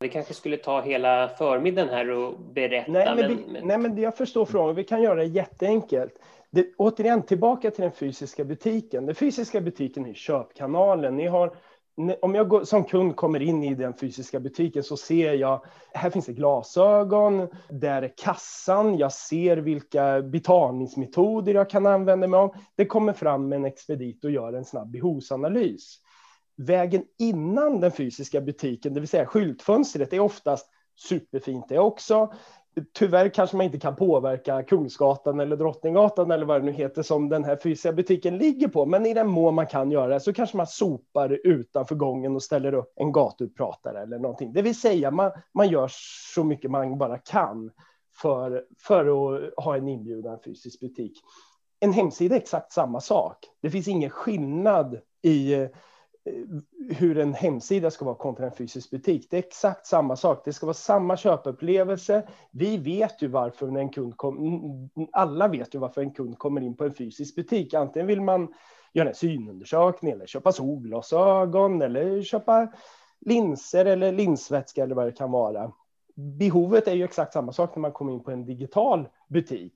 Vi 0.00 0.08
kanske 0.08 0.34
skulle 0.34 0.56
ta 0.56 0.80
hela 0.80 1.28
förmiddagen 1.28 1.88
här 1.88 2.10
och 2.10 2.40
berätta. 2.40 2.92
Nej, 2.92 3.14
men, 3.16 3.28
vi, 3.28 3.52
men... 3.52 3.66
nej, 3.66 3.78
men 3.78 3.98
jag 3.98 4.16
förstår 4.16 4.44
frågan. 4.44 4.74
Vi 4.74 4.84
kan 4.84 5.02
göra 5.02 5.14
det 5.14 5.24
jätteenkelt. 5.24 6.18
Det, 6.50 6.66
återigen, 6.76 7.22
tillbaka 7.22 7.70
till 7.70 7.82
den 7.82 7.92
fysiska 7.92 8.44
butiken. 8.44 9.06
Den 9.06 9.14
fysiska 9.14 9.60
butiken 9.60 10.06
är 10.06 10.14
köpkanalen. 10.14 11.16
Ni 11.16 11.26
har 11.26 11.56
om 12.22 12.34
jag 12.34 12.48
går, 12.48 12.64
som 12.64 12.84
kund 12.84 13.16
kommer 13.16 13.42
in 13.42 13.64
i 13.64 13.74
den 13.74 13.94
fysiska 13.94 14.40
butiken 14.40 14.82
så 14.82 14.96
ser 14.96 15.32
jag, 15.32 15.64
här 15.94 16.10
finns 16.10 16.26
det 16.26 16.32
glasögon, 16.32 17.48
där 17.68 18.02
är 18.02 18.12
kassan, 18.16 18.98
jag 18.98 19.12
ser 19.12 19.56
vilka 19.56 20.22
betalningsmetoder 20.22 21.54
jag 21.54 21.70
kan 21.70 21.86
använda 21.86 22.26
mig 22.26 22.38
av. 22.38 22.54
Det 22.76 22.86
kommer 22.86 23.12
fram 23.12 23.52
en 23.52 23.64
expedit 23.64 24.24
och 24.24 24.30
gör 24.30 24.52
en 24.52 24.64
snabb 24.64 24.90
behovsanalys. 24.90 25.98
Vägen 26.56 27.04
innan 27.18 27.80
den 27.80 27.92
fysiska 27.92 28.40
butiken, 28.40 28.94
det 28.94 29.00
vill 29.00 29.08
säga 29.08 29.26
skyltfönstret, 29.26 30.12
är 30.12 30.20
oftast 30.20 30.68
superfint 31.08 31.68
det 31.68 31.78
också. 31.78 32.32
Tyvärr 32.92 33.28
kanske 33.28 33.56
man 33.56 33.66
inte 33.66 33.78
kan 33.78 33.96
påverka 33.96 34.62
Kungsgatan 34.62 35.40
eller 35.40 35.56
Drottninggatan 35.56 36.30
eller 36.30 36.46
vad 36.46 36.60
det 36.60 36.64
nu 36.64 36.72
heter 36.72 37.02
som 37.02 37.28
den 37.28 37.44
här 37.44 37.56
fysiska 37.62 37.92
butiken 37.92 38.38
ligger 38.38 38.68
på. 38.68 38.86
Men 38.86 39.06
i 39.06 39.14
den 39.14 39.28
mån 39.28 39.54
man 39.54 39.66
kan 39.66 39.90
göra 39.90 40.14
det 40.14 40.20
så 40.20 40.32
kanske 40.32 40.56
man 40.56 40.66
sopar 40.66 41.40
utanför 41.44 41.94
gången 41.94 42.34
och 42.34 42.42
ställer 42.42 42.74
upp 42.74 42.92
en 42.96 43.12
gatupratare 43.12 44.02
eller 44.02 44.18
någonting. 44.18 44.52
Det 44.52 44.62
vill 44.62 44.80
säga 44.80 45.10
man, 45.10 45.30
man 45.54 45.68
gör 45.68 45.90
så 46.34 46.44
mycket 46.44 46.70
man 46.70 46.98
bara 46.98 47.18
kan 47.18 47.70
för, 48.22 48.64
för 48.78 49.00
att 49.00 49.64
ha 49.64 49.76
en 49.76 49.88
inbjudan 49.88 50.38
fysisk 50.44 50.80
butik. 50.80 51.12
En 51.80 51.92
hemsida 51.92 52.34
är 52.36 52.40
exakt 52.40 52.72
samma 52.72 53.00
sak. 53.00 53.36
Det 53.62 53.70
finns 53.70 53.88
ingen 53.88 54.10
skillnad 54.10 54.98
i 55.22 55.54
Eh, 55.54 55.68
Eh, 56.24 56.34
hur 56.96 57.18
en 57.18 57.34
hemsida 57.34 57.90
ska 57.90 58.04
vara 58.04 58.14
kontra 58.14 58.46
en 58.46 58.52
fysisk 58.52 58.90
butik. 58.90 59.26
Det 59.30 59.36
är 59.36 59.38
exakt 59.38 59.86
samma 59.86 60.16
sak. 60.16 60.42
Det 60.44 60.52
ska 60.52 60.66
vara 60.66 60.74
samma 60.74 61.16
köpupplevelse. 61.16 62.28
Vi 62.50 62.76
vet 62.76 63.22
ju 63.22 63.28
varför 63.28 63.78
en 63.78 63.88
kund 63.88 64.16
kom, 64.16 64.90
alla 65.12 65.48
vet 65.48 65.74
ju 65.74 65.78
varför 65.78 66.00
en 66.00 66.10
kund 66.10 66.38
kommer 66.38 66.60
in 66.60 66.76
på 66.76 66.84
en 66.84 66.94
fysisk 66.94 67.34
butik. 67.34 67.74
Antingen 67.74 68.06
vill 68.06 68.20
man 68.20 68.54
göra 68.92 69.08
en 69.08 69.14
synundersökning 69.14 70.12
eller 70.12 70.26
köpa 70.26 70.52
solglasögon 70.52 71.82
eller 71.82 72.22
köpa 72.22 72.68
linser 73.20 73.84
eller 73.84 74.12
linsvätska 74.12 74.82
eller 74.82 74.94
vad 74.94 75.06
det 75.06 75.12
kan 75.12 75.30
vara. 75.30 75.72
Behovet 76.14 76.88
är 76.88 76.94
ju 76.94 77.04
exakt 77.04 77.32
samma 77.32 77.52
sak 77.52 77.76
när 77.76 77.80
man 77.80 77.92
kommer 77.92 78.12
in 78.12 78.22
på 78.22 78.30
en 78.30 78.44
digital 78.44 79.08
butik. 79.28 79.74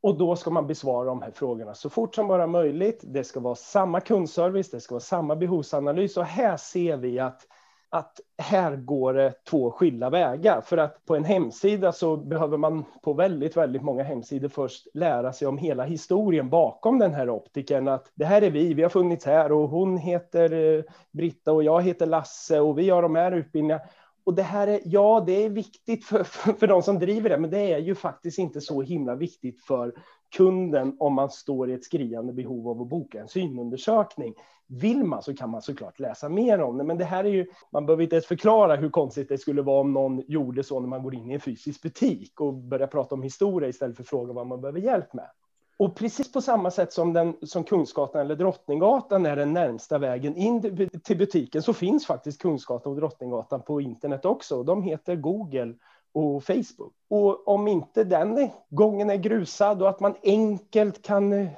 Och 0.00 0.18
då 0.18 0.36
ska 0.36 0.50
man 0.50 0.66
besvara 0.66 1.04
de 1.04 1.22
här 1.22 1.30
frågorna 1.30 1.74
så 1.74 1.90
fort 1.90 2.14
som 2.14 2.28
bara 2.28 2.46
möjligt. 2.46 3.00
Det 3.04 3.24
ska 3.24 3.40
vara 3.40 3.54
samma 3.54 4.00
kundservice, 4.00 4.70
det 4.70 4.80
ska 4.80 4.94
vara 4.94 5.00
samma 5.00 5.36
behovsanalys 5.36 6.16
och 6.16 6.24
här 6.24 6.56
ser 6.56 6.96
vi 6.96 7.18
att 7.18 7.46
att 7.90 8.20
här 8.38 8.76
går 8.76 9.14
det 9.14 9.34
två 9.50 9.70
skilda 9.70 10.10
vägar. 10.10 10.60
För 10.60 10.76
att 10.76 11.04
på 11.04 11.16
en 11.16 11.24
hemsida 11.24 11.92
så 11.92 12.16
behöver 12.16 12.56
man 12.56 12.84
på 13.02 13.12
väldigt, 13.12 13.56
väldigt 13.56 13.82
många 13.82 14.02
hemsidor 14.02 14.48
först 14.48 14.86
lära 14.94 15.32
sig 15.32 15.48
om 15.48 15.58
hela 15.58 15.84
historien 15.84 16.50
bakom 16.50 16.98
den 16.98 17.14
här 17.14 17.30
optiken. 17.30 17.88
Att 17.88 18.12
det 18.14 18.24
här 18.24 18.42
är 18.42 18.50
vi, 18.50 18.74
vi 18.74 18.82
har 18.82 18.90
funnits 18.90 19.26
här 19.26 19.52
och 19.52 19.68
hon 19.68 19.98
heter 19.98 20.52
eh, 20.52 20.82
Britta 21.12 21.52
och 21.52 21.62
jag 21.62 21.82
heter 21.82 22.06
Lasse 22.06 22.60
och 22.60 22.78
vi 22.78 22.90
har 22.90 23.02
de 23.02 23.16
här 23.16 23.32
utbildningarna. 23.32 23.82
Och 24.26 24.34
det 24.34 24.42
här 24.42 24.66
är, 24.66 24.80
ja, 24.84 25.24
det 25.26 25.44
är 25.44 25.50
viktigt 25.50 26.04
för, 26.04 26.24
för, 26.24 26.52
för 26.52 26.66
de 26.66 26.82
som 26.82 26.98
driver 26.98 27.30
det, 27.30 27.38
men 27.38 27.50
det 27.50 27.72
är 27.72 27.78
ju 27.78 27.94
faktiskt 27.94 28.38
inte 28.38 28.60
så 28.60 28.82
himla 28.82 29.14
viktigt 29.14 29.62
för 29.62 29.94
kunden 30.36 30.96
om 30.98 31.14
man 31.14 31.30
står 31.30 31.70
i 31.70 31.74
ett 31.74 31.84
skriande 31.84 32.32
behov 32.32 32.68
av 32.68 32.82
att 32.82 32.88
boka 32.88 33.20
en 33.20 33.28
synundersökning. 33.28 34.34
Vill 34.66 35.04
man 35.04 35.22
så 35.22 35.34
kan 35.34 35.50
man 35.50 35.62
såklart 35.62 36.00
läsa 36.00 36.28
mer 36.28 36.60
om 36.60 36.78
det, 36.78 36.84
men 36.84 36.98
det 36.98 37.04
här 37.04 37.24
är 37.24 37.28
ju, 37.28 37.46
man 37.72 37.86
behöver 37.86 38.02
inte 38.02 38.16
ens 38.16 38.26
förklara 38.26 38.76
hur 38.76 38.90
konstigt 38.90 39.28
det 39.28 39.38
skulle 39.38 39.62
vara 39.62 39.80
om 39.80 39.92
någon 39.92 40.22
gjorde 40.26 40.62
så 40.64 40.80
när 40.80 40.88
man 40.88 41.02
går 41.02 41.14
in 41.14 41.30
i 41.30 41.34
en 41.34 41.40
fysisk 41.40 41.82
butik 41.82 42.40
och 42.40 42.54
börjar 42.54 42.86
prata 42.86 43.14
om 43.14 43.22
historia 43.22 43.68
istället 43.68 43.96
för 43.96 44.02
att 44.02 44.08
fråga 44.08 44.32
vad 44.32 44.46
man 44.46 44.60
behöver 44.60 44.80
hjälp 44.80 45.14
med. 45.14 45.30
Och 45.78 45.94
precis 45.94 46.32
på 46.32 46.40
samma 46.40 46.70
sätt 46.70 46.92
som, 46.92 47.12
den, 47.12 47.36
som 47.42 47.64
Kungsgatan 47.64 48.20
eller 48.20 48.36
Drottninggatan 48.36 49.26
är 49.26 49.36
den 49.36 49.52
närmsta 49.52 49.98
vägen 49.98 50.36
in 50.36 50.88
till 51.04 51.18
butiken 51.18 51.62
så 51.62 51.72
finns 51.72 52.06
faktiskt 52.06 52.42
Kungsgatan 52.42 52.92
och 52.92 52.98
Drottninggatan 52.98 53.62
på 53.62 53.80
internet 53.80 54.24
också. 54.24 54.62
De 54.62 54.82
heter 54.82 55.16
Google 55.16 55.74
och 56.12 56.44
Facebook. 56.44 56.94
Och 57.08 57.48
om 57.48 57.68
inte 57.68 58.04
den 58.04 58.50
gången 58.70 59.10
är 59.10 59.16
grusad 59.16 59.82
och 59.82 59.88
att 59.88 60.00
man 60.00 60.14
enkelt 60.22 61.02
kan 61.02 61.32
eh, 61.32 61.48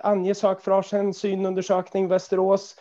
ange 0.00 0.34
sökfrasen 0.34 1.14
synundersökning 1.14 2.08
Västerås 2.08 2.76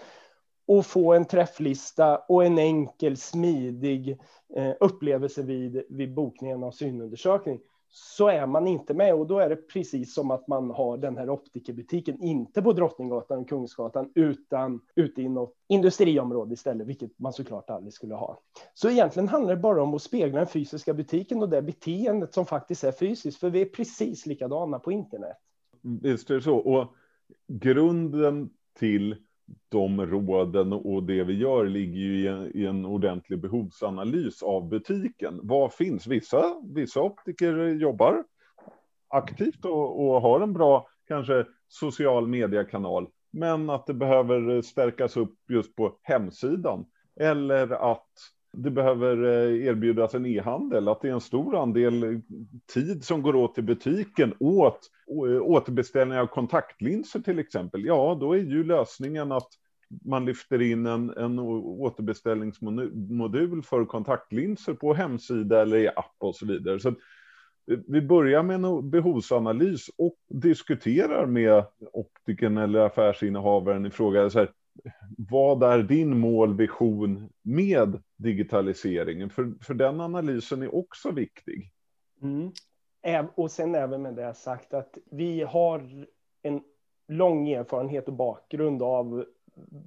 och 0.67 0.85
få 0.85 1.13
en 1.13 1.25
träfflista 1.25 2.17
och 2.17 2.45
en 2.45 2.57
enkel, 2.57 3.17
smidig 3.17 4.19
eh, 4.55 4.73
upplevelse 4.79 5.41
vid, 5.41 5.83
vid 5.89 6.13
bokningen 6.13 6.63
av 6.63 6.71
synundersökning 6.71 7.59
så 7.97 8.27
är 8.27 8.45
man 8.45 8.67
inte 8.67 8.93
med 8.93 9.13
och 9.13 9.27
då 9.27 9.39
är 9.39 9.49
det 9.49 9.55
precis 9.55 10.13
som 10.13 10.31
att 10.31 10.47
man 10.47 10.71
har 10.71 10.97
den 10.97 11.17
här 11.17 11.29
optikerbutiken, 11.29 12.23
inte 12.23 12.61
på 12.61 12.73
Drottninggatan 12.73 13.39
och 13.39 13.49
Kungsgatan, 13.49 14.11
utan 14.15 14.81
ute 14.95 15.21
i 15.21 15.29
något 15.29 15.53
industriområde 15.67 16.53
istället, 16.53 16.87
vilket 16.87 17.19
man 17.19 17.33
såklart 17.33 17.69
aldrig 17.69 17.93
skulle 17.93 18.15
ha. 18.15 18.41
Så 18.73 18.89
egentligen 18.89 19.27
handlar 19.29 19.55
det 19.55 19.61
bara 19.61 19.83
om 19.83 19.93
att 19.93 20.01
spegla 20.01 20.37
den 20.37 20.47
fysiska 20.47 20.93
butiken 20.93 21.41
och 21.41 21.49
det 21.49 21.61
beteendet 21.61 22.33
som 22.33 22.45
faktiskt 22.45 22.83
är 22.83 22.91
fysiskt, 22.91 23.39
för 23.39 23.49
vi 23.49 23.61
är 23.61 23.65
precis 23.65 24.25
likadana 24.25 24.79
på 24.79 24.91
internet. 24.91 25.37
Visst 25.81 26.29
är 26.29 26.35
det 26.35 26.41
så. 26.41 26.57
Och 26.57 26.95
grunden 27.47 28.49
till 28.79 29.24
de 29.69 30.05
råden 30.05 30.73
och 30.73 31.03
det 31.03 31.23
vi 31.23 31.33
gör 31.33 31.65
ligger 31.65 31.99
ju 31.99 32.19
i 32.19 32.27
en, 32.27 32.51
i 32.57 32.65
en, 32.65 32.85
ordentlig 32.85 33.41
behovsanalys 33.41 34.43
av 34.43 34.69
butiken. 34.69 35.39
Vad 35.43 35.73
finns? 35.73 36.07
Vissa, 36.07 36.61
vissa 36.75 37.01
optiker 37.01 37.67
jobbar 37.67 38.23
aktivt 39.07 39.65
och, 39.65 40.07
och 40.07 40.21
har 40.21 40.41
en 40.41 40.53
bra, 40.53 40.87
kanske 41.07 41.45
social 41.67 42.27
mediekanal, 42.27 43.07
men 43.31 43.69
att 43.69 43.85
det 43.85 43.93
behöver 43.93 44.61
stärkas 44.61 45.17
upp 45.17 45.35
just 45.49 45.75
på 45.75 45.99
hemsidan. 46.01 46.85
Eller 47.19 47.91
att 47.91 48.09
det 48.57 48.71
behöver 48.71 49.23
eh, 49.23 49.65
erbjudas 49.65 50.15
en 50.15 50.25
e-handel, 50.25 50.87
att 50.87 51.01
det 51.01 51.09
är 51.09 51.13
en 51.13 51.21
stor 51.21 51.55
andel 51.55 52.21
tid 52.73 53.03
som 53.03 53.21
går 53.21 53.35
åt 53.35 53.55
till 53.55 53.63
butiken 53.63 54.33
åt 54.39 54.79
eh, 55.09 55.41
återbeställning 55.41 56.17
av 56.17 56.27
kontaktlinser 56.27 57.19
till 57.19 57.39
exempel. 57.39 57.85
Ja, 57.85 58.17
då 58.19 58.33
är 58.33 58.37
ju 58.37 58.63
lösningen 58.63 59.31
att 59.31 59.49
man 60.05 60.25
lyfter 60.25 60.61
in 60.61 60.85
en, 60.85 61.09
en 61.09 61.39
återbeställningsmodul 61.39 63.63
för 63.63 63.85
kontaktlinser 63.85 64.73
på 64.73 64.93
hemsida 64.93 65.61
eller 65.61 65.77
i 65.77 65.87
app 65.87 66.15
och 66.17 66.35
så 66.35 66.45
vidare. 66.45 66.79
Så 66.79 66.89
eh, 66.89 66.95
vi 67.87 68.01
börjar 68.01 68.43
med 68.43 68.55
en 68.55 68.89
behovsanalys 68.89 69.89
och 69.97 70.17
diskuterar 70.29 71.25
med 71.25 71.63
optiken 71.93 72.57
eller 72.57 72.79
affärsinnehavaren 72.79 73.85
i 73.85 73.89
fråga. 73.89 74.29
Så 74.29 74.39
här, 74.39 74.49
vad 75.17 75.63
är 75.63 75.83
din 75.83 76.19
målvision 76.19 77.29
med 77.41 78.01
digitaliseringen? 78.17 79.29
För, 79.29 79.53
för 79.61 79.73
den 79.73 80.01
analysen 80.01 80.61
är 80.61 80.75
också 80.75 81.11
viktig. 81.11 81.71
Mm. 82.21 82.51
Och 83.35 83.51
sen 83.51 83.75
även 83.75 84.01
med 84.01 84.15
det 84.15 84.33
sagt 84.33 84.73
att 84.73 84.97
vi 85.11 85.41
har 85.41 86.05
en 86.41 86.61
lång 87.07 87.49
erfarenhet 87.49 88.07
och 88.07 88.13
bakgrund 88.13 88.83
av 88.83 89.25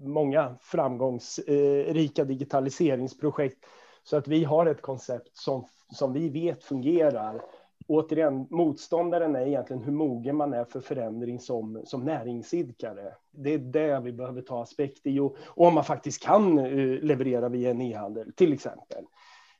många 0.02 0.56
framgångsrika 0.60 2.22
eh, 2.22 2.28
digitaliseringsprojekt. 2.28 3.58
Så 4.02 4.16
att 4.16 4.28
vi 4.28 4.44
har 4.44 4.66
ett 4.66 4.82
koncept 4.82 5.36
som, 5.36 5.64
som 5.92 6.12
vi 6.12 6.28
vet 6.28 6.64
fungerar 6.64 7.42
återigen, 7.88 8.46
motståndaren 8.50 9.36
är 9.36 9.46
egentligen 9.46 9.82
hur 9.82 9.92
mogen 9.92 10.36
man 10.36 10.54
är 10.54 10.64
för 10.64 10.80
förändring 10.80 11.40
som, 11.40 11.82
som 11.84 12.04
näringsidkare. 12.04 13.14
Det 13.30 13.54
är 13.54 13.58
det 13.58 14.00
vi 14.00 14.12
behöver 14.12 14.42
ta 14.42 14.62
aspekt 14.62 15.06
i 15.06 15.20
och, 15.20 15.36
och 15.46 15.66
om 15.66 15.74
man 15.74 15.84
faktiskt 15.84 16.22
kan 16.22 16.58
eh, 16.58 17.02
leverera 17.02 17.48
via 17.48 17.70
en 17.70 17.80
e-handel 17.80 18.32
till 18.36 18.52
exempel. 18.52 19.04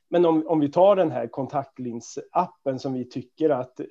Men 0.09 0.25
om, 0.25 0.47
om 0.47 0.59
vi 0.59 0.71
tar 0.71 0.95
den 0.95 1.11
här 1.11 1.27
kontaktlinsappen 1.27 2.79
som 2.79 2.93
vi 2.93 3.09
tycker 3.09 3.49
att 3.49 3.79
eh, 3.79 3.85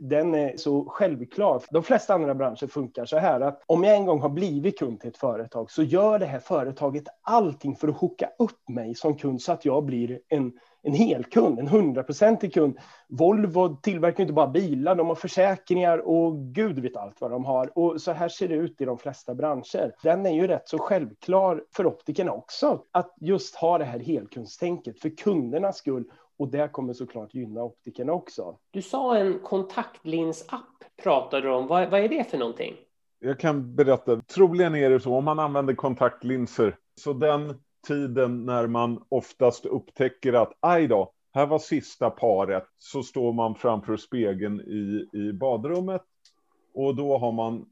den 0.00 0.34
är 0.34 0.56
så 0.56 0.84
självklar. 0.84 1.62
De 1.70 1.82
flesta 1.82 2.14
andra 2.14 2.34
branscher 2.34 2.66
funkar 2.66 3.04
så 3.04 3.18
här 3.18 3.40
att 3.40 3.62
om 3.66 3.84
jag 3.84 3.96
en 3.96 4.06
gång 4.06 4.20
har 4.20 4.28
blivit 4.28 4.78
kund 4.78 5.00
till 5.00 5.10
ett 5.10 5.16
företag 5.16 5.70
så 5.70 5.82
gör 5.82 6.18
det 6.18 6.26
här 6.26 6.38
företaget 6.38 7.04
allting 7.22 7.76
för 7.76 7.88
att 7.88 7.96
hooka 7.96 8.28
upp 8.38 8.68
mig 8.68 8.94
som 8.94 9.16
kund 9.16 9.42
så 9.42 9.52
att 9.52 9.64
jag 9.64 9.84
blir 9.84 10.20
en 10.28 10.52
en 10.82 10.94
helkund, 10.94 11.58
en 11.58 11.68
hundraprocentig 11.68 12.54
kund. 12.54 12.78
Volvo 13.08 13.76
tillverkar 13.76 14.22
inte 14.22 14.32
bara 14.32 14.46
bilar, 14.46 14.94
de 14.94 15.08
har 15.08 15.14
försäkringar 15.14 15.98
och 15.98 16.38
gud 16.38 16.78
vet 16.78 16.96
allt 16.96 17.20
vad 17.20 17.30
de 17.30 17.44
har. 17.44 17.78
Och 17.78 18.00
så 18.00 18.12
här 18.12 18.28
ser 18.28 18.48
det 18.48 18.54
ut 18.54 18.80
i 18.80 18.84
de 18.84 18.98
flesta 18.98 19.34
branscher. 19.34 19.94
Den 20.02 20.26
är 20.26 20.34
ju 20.34 20.46
rätt 20.46 20.68
så 20.68 20.78
självklar 20.78 21.64
för 21.76 21.86
optikerna 21.86 22.32
också, 22.32 22.82
att 22.90 23.14
just 23.20 23.56
ha 23.56 23.78
det 23.78 23.84
här 23.84 23.98
helkundstänket 23.98 25.00
för 25.00 25.16
kundernas 25.16 25.76
skull. 25.76 26.04
Och 26.38 26.48
det 26.48 26.72
kommer 26.72 26.92
såklart 26.92 27.34
gynna 27.34 27.62
optikerna 27.62 28.12
också. 28.12 28.56
Du 28.70 28.82
sa 28.82 29.16
en 29.16 29.38
kontaktlinsapp 29.38 30.60
pratade 31.02 31.46
du 31.46 31.52
om. 31.52 31.66
Vad, 31.66 31.90
vad 31.90 32.00
är 32.00 32.08
det 32.08 32.30
för 32.30 32.38
någonting? 32.38 32.74
Jag 33.18 33.40
kan 33.40 33.74
berätta. 33.74 34.20
Troligen 34.20 34.74
är 34.74 34.90
det 34.90 35.00
så 35.00 35.14
om 35.14 35.24
man 35.24 35.38
använder 35.38 35.74
kontaktlinser 35.74 36.76
så 37.00 37.12
den 37.12 37.60
tiden 37.86 38.44
när 38.44 38.66
man 38.66 39.04
oftast 39.08 39.66
upptäcker 39.66 40.32
att 40.32 40.52
aj 40.60 40.88
då, 40.88 41.12
här 41.34 41.46
var 41.46 41.58
sista 41.58 42.10
paret, 42.10 42.64
så 42.78 43.02
står 43.02 43.32
man 43.32 43.54
framför 43.54 43.96
spegeln 43.96 44.60
i, 44.60 45.08
i 45.12 45.32
badrummet 45.32 46.02
och 46.74 46.96
då 46.96 47.18
har 47.18 47.32
man 47.32 47.66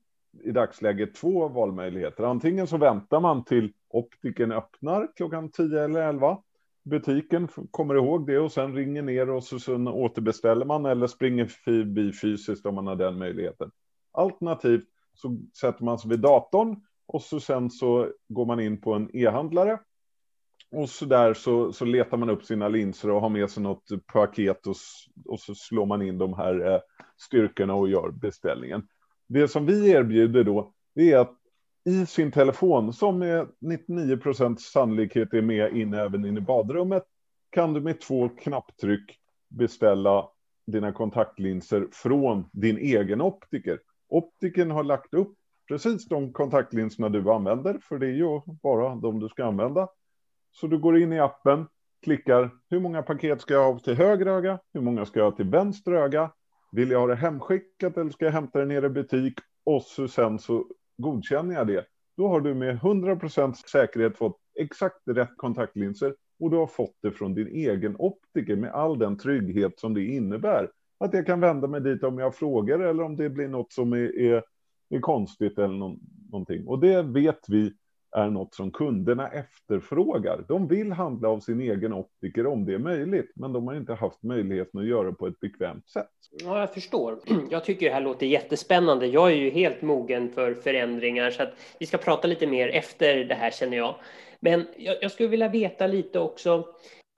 i 0.44 0.50
dagsläget 0.50 1.14
två 1.14 1.48
valmöjligheter. 1.48 2.24
Antingen 2.24 2.66
så 2.66 2.76
väntar 2.76 3.20
man 3.20 3.44
till 3.44 3.72
optiken 3.88 4.52
öppnar 4.52 5.08
klockan 5.16 5.50
10 5.50 5.84
eller 5.84 6.08
11. 6.08 6.38
Butiken 6.84 7.48
kommer 7.70 7.94
ihåg 7.94 8.26
det 8.26 8.38
och 8.38 8.52
sen 8.52 8.74
ringer 8.74 9.02
ner 9.02 9.30
och 9.30 9.44
så, 9.44 9.58
så 9.58 9.76
återbeställer 9.76 10.66
man 10.66 10.86
eller 10.86 11.06
springer 11.06 11.46
förbi 11.46 12.12
fysiskt 12.12 12.66
om 12.66 12.74
man 12.74 12.86
har 12.86 12.96
den 12.96 13.18
möjligheten. 13.18 13.70
Alternativt 14.12 14.88
så 15.14 15.38
sätter 15.60 15.84
man 15.84 15.98
sig 15.98 16.10
vid 16.10 16.20
datorn 16.20 16.76
och 17.06 17.22
så 17.22 17.40
sen 17.40 17.70
så 17.70 18.08
går 18.28 18.46
man 18.46 18.60
in 18.60 18.80
på 18.80 18.94
en 18.94 19.16
e-handlare 19.16 19.78
och 20.72 20.88
så 20.88 21.04
där 21.04 21.34
så, 21.34 21.72
så 21.72 21.84
letar 21.84 22.16
man 22.16 22.30
upp 22.30 22.44
sina 22.44 22.68
linser 22.68 23.10
och 23.10 23.20
har 23.20 23.28
med 23.28 23.50
sig 23.50 23.62
något 23.62 23.88
paket 24.12 24.66
och, 24.66 24.76
och 25.24 25.40
så 25.40 25.54
slår 25.54 25.86
man 25.86 26.02
in 26.02 26.18
de 26.18 26.34
här 26.34 26.72
eh, 26.72 26.80
styrkorna 27.16 27.74
och 27.74 27.88
gör 27.88 28.10
beställningen. 28.10 28.88
Det 29.26 29.48
som 29.48 29.66
vi 29.66 29.90
erbjuder 29.90 30.44
då, 30.44 30.72
det 30.94 31.12
är 31.12 31.18
att 31.18 31.36
i 31.84 32.06
sin 32.06 32.32
telefon, 32.32 32.92
som 32.92 33.18
med 33.18 33.48
99 33.60 34.16
procents 34.16 34.72
sannolikhet 34.72 35.34
är 35.34 35.42
med 35.42 35.76
in 35.76 35.94
även 35.94 36.24
in 36.24 36.38
i 36.38 36.40
badrummet, 36.40 37.04
kan 37.50 37.72
du 37.74 37.80
med 37.80 38.00
två 38.00 38.28
knapptryck 38.28 39.18
beställa 39.48 40.28
dina 40.66 40.92
kontaktlinser 40.92 41.88
från 41.92 42.48
din 42.52 42.78
egen 42.78 43.20
optiker. 43.20 43.80
Optiken 44.08 44.70
har 44.70 44.84
lagt 44.84 45.14
upp 45.14 45.34
precis 45.68 46.08
de 46.08 46.32
kontaktlinserna 46.32 47.08
du 47.08 47.30
använder, 47.30 47.78
för 47.82 47.98
det 47.98 48.06
är 48.06 48.14
ju 48.14 48.40
bara 48.62 48.94
de 48.94 49.20
du 49.20 49.28
ska 49.28 49.44
använda. 49.44 49.88
Så 50.52 50.66
du 50.66 50.78
går 50.78 50.98
in 50.98 51.12
i 51.12 51.20
appen, 51.20 51.66
klickar 52.02 52.50
hur 52.70 52.80
många 52.80 53.02
paket 53.02 53.40
ska 53.40 53.54
jag 53.54 53.72
ha 53.72 53.78
till 53.78 53.94
höger 53.94 54.26
öga? 54.26 54.58
Hur 54.72 54.80
många 54.80 55.06
ska 55.06 55.18
jag 55.18 55.30
ha 55.30 55.36
till 55.36 55.48
vänster 55.48 55.92
öga? 55.92 56.30
Vill 56.72 56.90
jag 56.90 57.00
ha 57.00 57.06
det 57.06 57.14
hemskickat 57.14 57.96
eller 57.96 58.10
ska 58.10 58.24
jag 58.24 58.32
hämta 58.32 58.58
det 58.58 58.64
nere 58.64 58.86
i 58.86 58.88
butik? 58.88 59.34
Och 59.64 59.82
så 59.82 60.08
sen 60.08 60.38
så 60.38 60.66
godkänner 60.98 61.54
jag 61.54 61.66
det. 61.66 61.84
Då 62.16 62.28
har 62.28 62.40
du 62.40 62.54
med 62.54 62.78
100% 62.78 63.52
säkerhet 63.52 64.16
fått 64.16 64.36
exakt 64.60 65.08
rätt 65.10 65.36
kontaktlinser 65.36 66.14
och 66.40 66.50
du 66.50 66.56
har 66.56 66.66
fått 66.66 66.96
det 67.02 67.12
från 67.12 67.34
din 67.34 67.48
egen 67.48 67.96
optiker 67.98 68.56
med 68.56 68.72
all 68.72 68.98
den 68.98 69.18
trygghet 69.18 69.80
som 69.80 69.94
det 69.94 70.04
innebär. 70.04 70.70
Att 70.98 71.14
jag 71.14 71.26
kan 71.26 71.40
vända 71.40 71.68
mig 71.68 71.80
dit 71.80 72.04
om 72.04 72.18
jag 72.18 72.34
frågar 72.34 72.78
eller 72.78 73.02
om 73.02 73.16
det 73.16 73.30
blir 73.30 73.48
något 73.48 73.72
som 73.72 73.92
är, 73.92 74.18
är, 74.18 74.42
är 74.90 75.00
konstigt 75.00 75.58
eller 75.58 75.74
någon, 75.74 76.00
någonting. 76.30 76.66
Och 76.66 76.80
det 76.80 77.02
vet 77.02 77.48
vi 77.48 77.72
är 78.12 78.30
något 78.30 78.54
som 78.54 78.70
kunderna 78.70 79.28
efterfrågar. 79.28 80.44
De 80.48 80.68
vill 80.68 80.92
handla 80.92 81.28
av 81.28 81.40
sin 81.40 81.60
egen 81.60 81.92
optiker 81.92 82.46
om 82.46 82.64
det 82.64 82.74
är 82.74 82.78
möjligt, 82.78 83.32
men 83.34 83.52
de 83.52 83.66
har 83.66 83.74
inte 83.74 83.94
haft 83.94 84.22
möjligheten 84.22 84.80
att 84.80 84.86
göra 84.86 85.10
det 85.10 85.12
på 85.12 85.26
ett 85.26 85.40
bekvämt 85.40 85.88
sätt. 85.88 86.10
Ja, 86.44 86.60
jag 86.60 86.74
förstår. 86.74 87.18
Jag 87.50 87.64
tycker 87.64 87.86
det 87.86 87.92
här 87.92 88.00
låter 88.00 88.26
jättespännande. 88.26 89.06
Jag 89.06 89.30
är 89.30 89.36
ju 89.36 89.50
helt 89.50 89.82
mogen 89.82 90.30
för 90.30 90.54
förändringar 90.54 91.30
så 91.30 91.42
att 91.42 91.52
vi 91.78 91.86
ska 91.86 91.98
prata 91.98 92.28
lite 92.28 92.46
mer 92.46 92.68
efter 92.68 93.24
det 93.24 93.34
här 93.34 93.50
känner 93.50 93.76
jag. 93.76 93.94
Men 94.40 94.66
jag, 94.76 94.96
jag 95.00 95.10
skulle 95.10 95.28
vilja 95.28 95.48
veta 95.48 95.86
lite 95.86 96.18
också. 96.18 96.64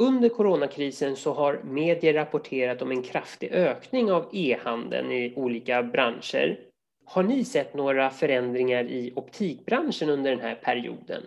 Under 0.03 0.29
coronakrisen 0.29 1.17
så 1.17 1.33
har 1.33 1.61
medier 1.65 2.15
rapporterat 2.15 2.83
om 2.83 2.91
en 2.91 3.03
kraftig 3.03 3.53
ökning 3.53 4.13
av 4.13 4.29
e-handeln 4.33 5.13
i 5.13 5.35
olika 5.37 5.83
branscher. 5.83 6.72
Har 7.13 7.23
ni 7.23 7.45
sett 7.45 7.75
några 7.75 8.11
förändringar 8.11 8.85
i 8.85 9.13
optikbranschen 9.17 10.09
under 10.09 10.31
den 10.31 10.41
här 10.41 10.55
perioden? 10.55 11.23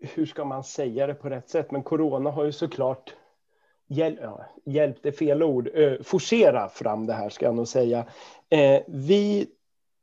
Hur 0.00 0.26
ska 0.26 0.44
man 0.44 0.64
säga 0.64 1.06
det 1.06 1.14
på 1.14 1.28
rätt 1.28 1.48
sätt? 1.48 1.70
Men 1.70 1.82
corona 1.82 2.30
har 2.30 2.44
ju 2.44 2.52
såklart 2.52 3.14
hjäl 3.86 4.18
ja, 4.22 4.44
hjälpt, 4.64 5.06
är 5.06 5.12
fel 5.12 5.42
ord, 5.42 5.70
eh, 5.74 6.02
forcera 6.02 6.68
fram 6.68 7.06
det 7.06 7.12
här 7.12 7.28
ska 7.28 7.44
jag 7.46 7.54
nog 7.54 7.68
säga. 7.68 8.06
Eh, 8.48 8.82
vi 8.86 9.46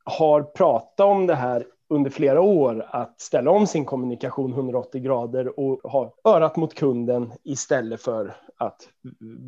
har 0.04 0.42
pratat 0.42 1.06
om 1.06 1.26
det 1.26 1.34
här 1.34 1.66
under 1.92 2.10
flera 2.10 2.40
år 2.40 2.86
att 2.90 3.20
ställa 3.20 3.50
om 3.50 3.66
sin 3.66 3.84
kommunikation 3.84 4.52
180 4.52 5.00
grader 5.00 5.60
och 5.60 5.90
ha 5.90 6.14
örat 6.24 6.56
mot 6.56 6.74
kunden 6.74 7.32
istället 7.42 8.02
för 8.02 8.34
att 8.56 8.88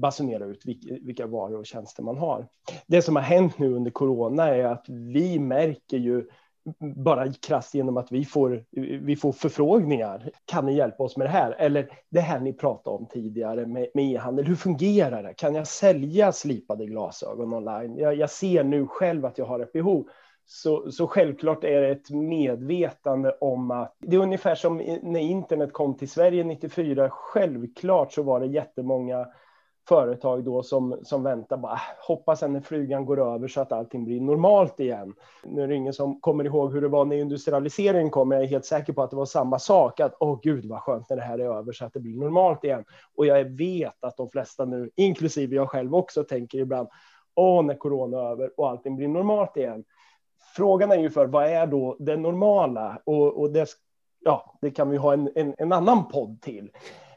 basunera 0.00 0.44
ut 0.44 0.62
vilka 1.02 1.26
varor 1.26 1.58
och 1.58 1.66
tjänster 1.66 2.02
man 2.02 2.18
har. 2.18 2.46
Det 2.86 3.02
som 3.02 3.16
har 3.16 3.22
hänt 3.22 3.58
nu 3.58 3.74
under 3.74 3.90
corona 3.90 4.48
är 4.48 4.64
att 4.64 4.84
vi 4.88 5.38
märker 5.38 5.96
ju 5.96 6.28
bara 6.96 7.32
krasst 7.32 7.74
genom 7.74 7.96
att 7.96 8.12
vi 8.12 8.24
får, 8.24 8.64
vi 9.00 9.16
får 9.16 9.32
förfrågningar. 9.32 10.30
Kan 10.44 10.66
ni 10.66 10.76
hjälpa 10.76 11.04
oss 11.04 11.16
med 11.16 11.26
det 11.26 11.30
här? 11.30 11.52
Eller 11.52 11.88
det 12.10 12.20
här 12.20 12.40
ni 12.40 12.52
pratade 12.52 12.96
om 12.96 13.06
tidigare 13.06 13.66
med, 13.66 13.88
med 13.94 14.04
e-handel. 14.04 14.46
Hur 14.46 14.56
fungerar 14.56 15.22
det? 15.22 15.34
Kan 15.34 15.54
jag 15.54 15.66
sälja 15.66 16.32
slipade 16.32 16.86
glasögon 16.86 17.54
online? 17.54 17.96
Jag, 17.98 18.14
jag 18.14 18.30
ser 18.30 18.64
nu 18.64 18.86
själv 18.86 19.26
att 19.26 19.38
jag 19.38 19.46
har 19.46 19.60
ett 19.60 19.72
behov. 19.72 20.08
Så, 20.46 20.90
så 20.92 21.06
självklart 21.06 21.64
är 21.64 21.80
det 21.80 21.88
ett 21.88 22.10
medvetande 22.10 23.36
om 23.40 23.70
att 23.70 23.96
det 24.00 24.16
är 24.16 24.20
ungefär 24.20 24.54
som 24.54 24.76
när 25.02 25.20
internet 25.20 25.72
kom 25.72 25.96
till 25.96 26.10
Sverige 26.10 26.44
94. 26.44 27.10
Självklart 27.10 28.12
så 28.12 28.22
var 28.22 28.40
det 28.40 28.46
jättemånga 28.46 29.26
företag 29.88 30.44
då 30.44 30.62
som, 30.62 30.98
som 31.02 31.22
väntar 31.22 31.56
bara, 31.56 31.72
ah, 31.72 31.80
hoppas 32.06 32.42
att 32.42 32.50
när 32.50 32.60
flugan 32.60 33.06
går 33.06 33.34
över 33.34 33.48
så 33.48 33.60
att 33.60 33.72
allting 33.72 34.04
blir 34.04 34.20
normalt 34.20 34.80
igen. 34.80 35.14
Nu 35.44 35.62
är 35.62 35.68
det 35.68 35.74
ingen 35.74 35.92
som 35.92 36.20
kommer 36.20 36.44
ihåg 36.44 36.72
hur 36.72 36.80
det 36.80 36.88
var 36.88 37.04
när 37.04 37.16
industrialiseringen 37.16 38.10
kom, 38.10 38.30
jag 38.30 38.42
är 38.42 38.46
helt 38.46 38.64
säker 38.64 38.92
på 38.92 39.02
att 39.02 39.10
det 39.10 39.16
var 39.16 39.26
samma 39.26 39.58
sak, 39.58 40.00
att 40.00 40.14
åh 40.20 40.40
gud 40.42 40.64
vad 40.64 40.80
skönt 40.80 41.10
när 41.10 41.16
det 41.16 41.22
här 41.22 41.38
är 41.38 41.58
över 41.58 41.72
så 41.72 41.84
att 41.84 41.92
det 41.92 42.00
blir 42.00 42.16
normalt 42.16 42.64
igen. 42.64 42.84
Och 43.14 43.26
jag 43.26 43.44
vet 43.44 44.04
att 44.04 44.16
de 44.16 44.30
flesta 44.30 44.64
nu, 44.64 44.90
inklusive 44.96 45.56
jag 45.56 45.70
själv 45.70 45.94
också, 45.94 46.24
tänker 46.24 46.58
ibland, 46.58 46.88
åh 47.34 47.64
när 47.64 47.74
corona 47.74 48.18
är 48.18 48.30
över 48.30 48.50
och 48.56 48.70
allting 48.70 48.96
blir 48.96 49.08
normalt 49.08 49.56
igen 49.56 49.84
frågan 50.56 50.90
är 50.90 50.96
ju 50.96 51.10
för 51.10 51.26
vad 51.26 51.46
är 51.46 51.66
då 51.66 51.96
det 51.98 52.16
normala? 52.16 52.98
Och, 53.04 53.40
och 53.40 53.52
det, 53.52 53.68
ja, 54.20 54.58
det 54.60 54.70
kan 54.70 54.90
vi 54.90 54.96
ha 54.96 55.12
en, 55.12 55.30
en, 55.34 55.54
en, 55.58 55.72
annan 55.72 56.08
podd 56.08 56.40
till. 56.40 56.70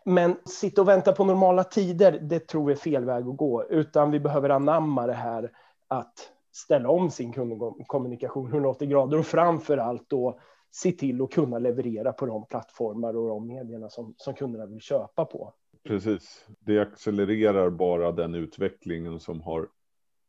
Men 0.06 0.36
sitta 0.46 0.82
och 0.82 0.88
vänta 0.88 1.12
på 1.12 1.24
normala 1.24 1.64
tider, 1.64 2.20
det 2.22 2.40
tror 2.40 2.66
vi 2.66 2.74
är 2.74 2.78
fel 2.78 3.06
väg 3.06 3.28
att 3.28 3.38
gå, 3.38 3.64
utan 3.70 4.12
vi 4.12 4.20
behöver 4.20 4.50
anamma 4.50 5.08
det 5.08 5.14
här 5.14 5.52
att 5.88 6.32
ställa 6.52 6.90
om 6.90 7.12
sin 7.12 7.34
kundkommunikation 7.34 8.48
180 8.48 8.88
grader 8.88 9.20
och 9.20 9.26
framför 9.26 9.78
allt 9.78 10.10
då 10.10 10.40
se 10.72 10.92
till 10.92 11.22
att 11.22 11.32
kunna 11.32 11.60
leverera 11.60 12.14
på 12.14 12.26
de 12.26 12.46
plattformar 12.46 13.18
och 13.18 13.28
de 13.28 13.48
medierna 13.48 13.90
som, 13.90 14.14
som 14.18 14.34
kunderna 14.34 14.66
vill 14.66 14.82
köpa 14.82 15.26
på. 15.26 15.54
Precis, 15.84 16.46
det 16.60 16.80
accelererar 16.80 17.70
bara 17.70 18.12
den 18.12 18.36
utvecklingen 18.36 19.20
som 19.20 19.42
har, 19.42 19.68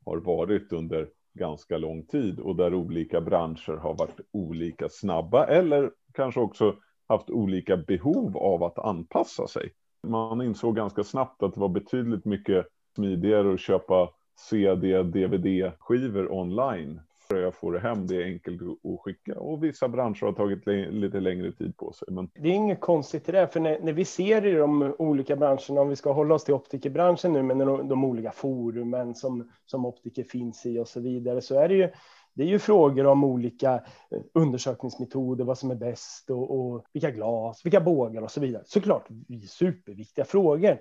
har 0.05 0.17
varit 0.17 0.73
under 0.73 1.09
ganska 1.39 1.79
lång 1.79 2.07
tid 2.07 2.41
och 2.41 2.57
där 2.57 2.75
olika 2.75 3.21
branscher 3.21 3.77
har 3.77 3.95
varit 3.95 4.21
olika 4.33 4.89
snabba 4.89 5.47
eller 5.47 5.91
kanske 6.15 6.41
också 6.41 6.75
haft 7.09 7.31
olika 7.31 7.77
behov 7.77 8.37
av 8.37 8.63
att 8.63 8.79
anpassa 8.79 9.47
sig. 9.47 9.73
Man 10.07 10.43
insåg 10.43 10.77
ganska 10.77 11.05
snabbt 11.05 11.43
att 11.43 11.55
det 11.55 11.61
var 11.61 11.69
betydligt 11.69 12.25
mycket 12.25 12.67
smidigare 12.97 13.55
att 13.55 13.61
köpa 13.61 14.11
CD, 14.51 15.03
DVD-skivor 15.03 16.33
online 16.33 17.01
jag 17.37 17.55
får 17.55 17.73
det 17.73 17.81
hem, 17.81 18.07
det 18.07 18.17
är 18.17 18.25
enkelt 18.25 18.63
att 18.63 19.01
skicka. 19.01 19.41
Och 19.41 19.65
vissa 19.65 19.89
branscher 19.89 20.27
har 20.27 20.33
tagit 20.33 20.67
lite 20.93 21.21
längre 21.21 21.53
tid 21.53 21.77
på 21.77 21.93
sig. 21.93 22.09
Men... 22.11 22.31
Det 22.35 22.49
är 22.49 22.53
inget 22.53 22.81
konstigt 22.81 23.29
i 23.29 23.33
det, 23.33 23.49
för 23.49 23.61
när, 23.61 23.81
när, 23.81 23.93
vi 23.93 24.05
ser 24.05 24.47
i 24.47 24.53
de 24.53 24.95
olika 24.99 25.37
branscherna, 25.37 25.81
om 25.81 25.89
vi 25.89 25.97
ska 25.97 26.13
hålla 26.13 26.35
oss 26.35 26.45
till 26.45 26.55
optikerbranschen 26.55 27.33
nu, 27.33 27.43
men 27.43 27.59
de, 27.59 27.89
de 27.89 28.05
olika 28.05 28.31
forumen 28.31 29.15
som, 29.15 29.51
som 29.67 29.87
optiker 29.87 30.25
finns 30.25 30.67
i 30.67 30.79
och 30.79 30.89
så 30.89 31.01
vidare, 31.01 31.41
så 31.41 31.61
är 31.61 31.69
det 31.69 31.75
ju 31.75 31.89
det 32.35 32.45
är 32.45 32.49
ju 32.49 32.59
frågor 32.59 33.07
om 33.07 33.25
olika 33.25 33.75
eh, 34.11 34.21
undersökningsmetoder, 34.35 35.45
vad 35.45 35.59
som 35.59 35.71
är 35.71 35.75
bäst 35.75 36.31
och, 36.31 36.59
och 36.59 36.85
vilka 36.93 37.11
glas, 37.11 37.65
vilka 37.65 37.81
bågar 37.81 38.23
och 38.23 38.31
så 38.31 38.41
vidare. 38.41 38.63
Såklart 38.67 39.09
superviktiga 39.49 40.25
frågor. 40.25 40.81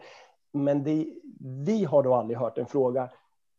Men 0.54 0.84
det, 0.84 1.06
vi 1.66 1.84
har 1.86 2.04
då 2.04 2.16
aldrig 2.16 2.38
hört 2.38 2.58
en 2.58 2.66
fråga, 2.66 3.10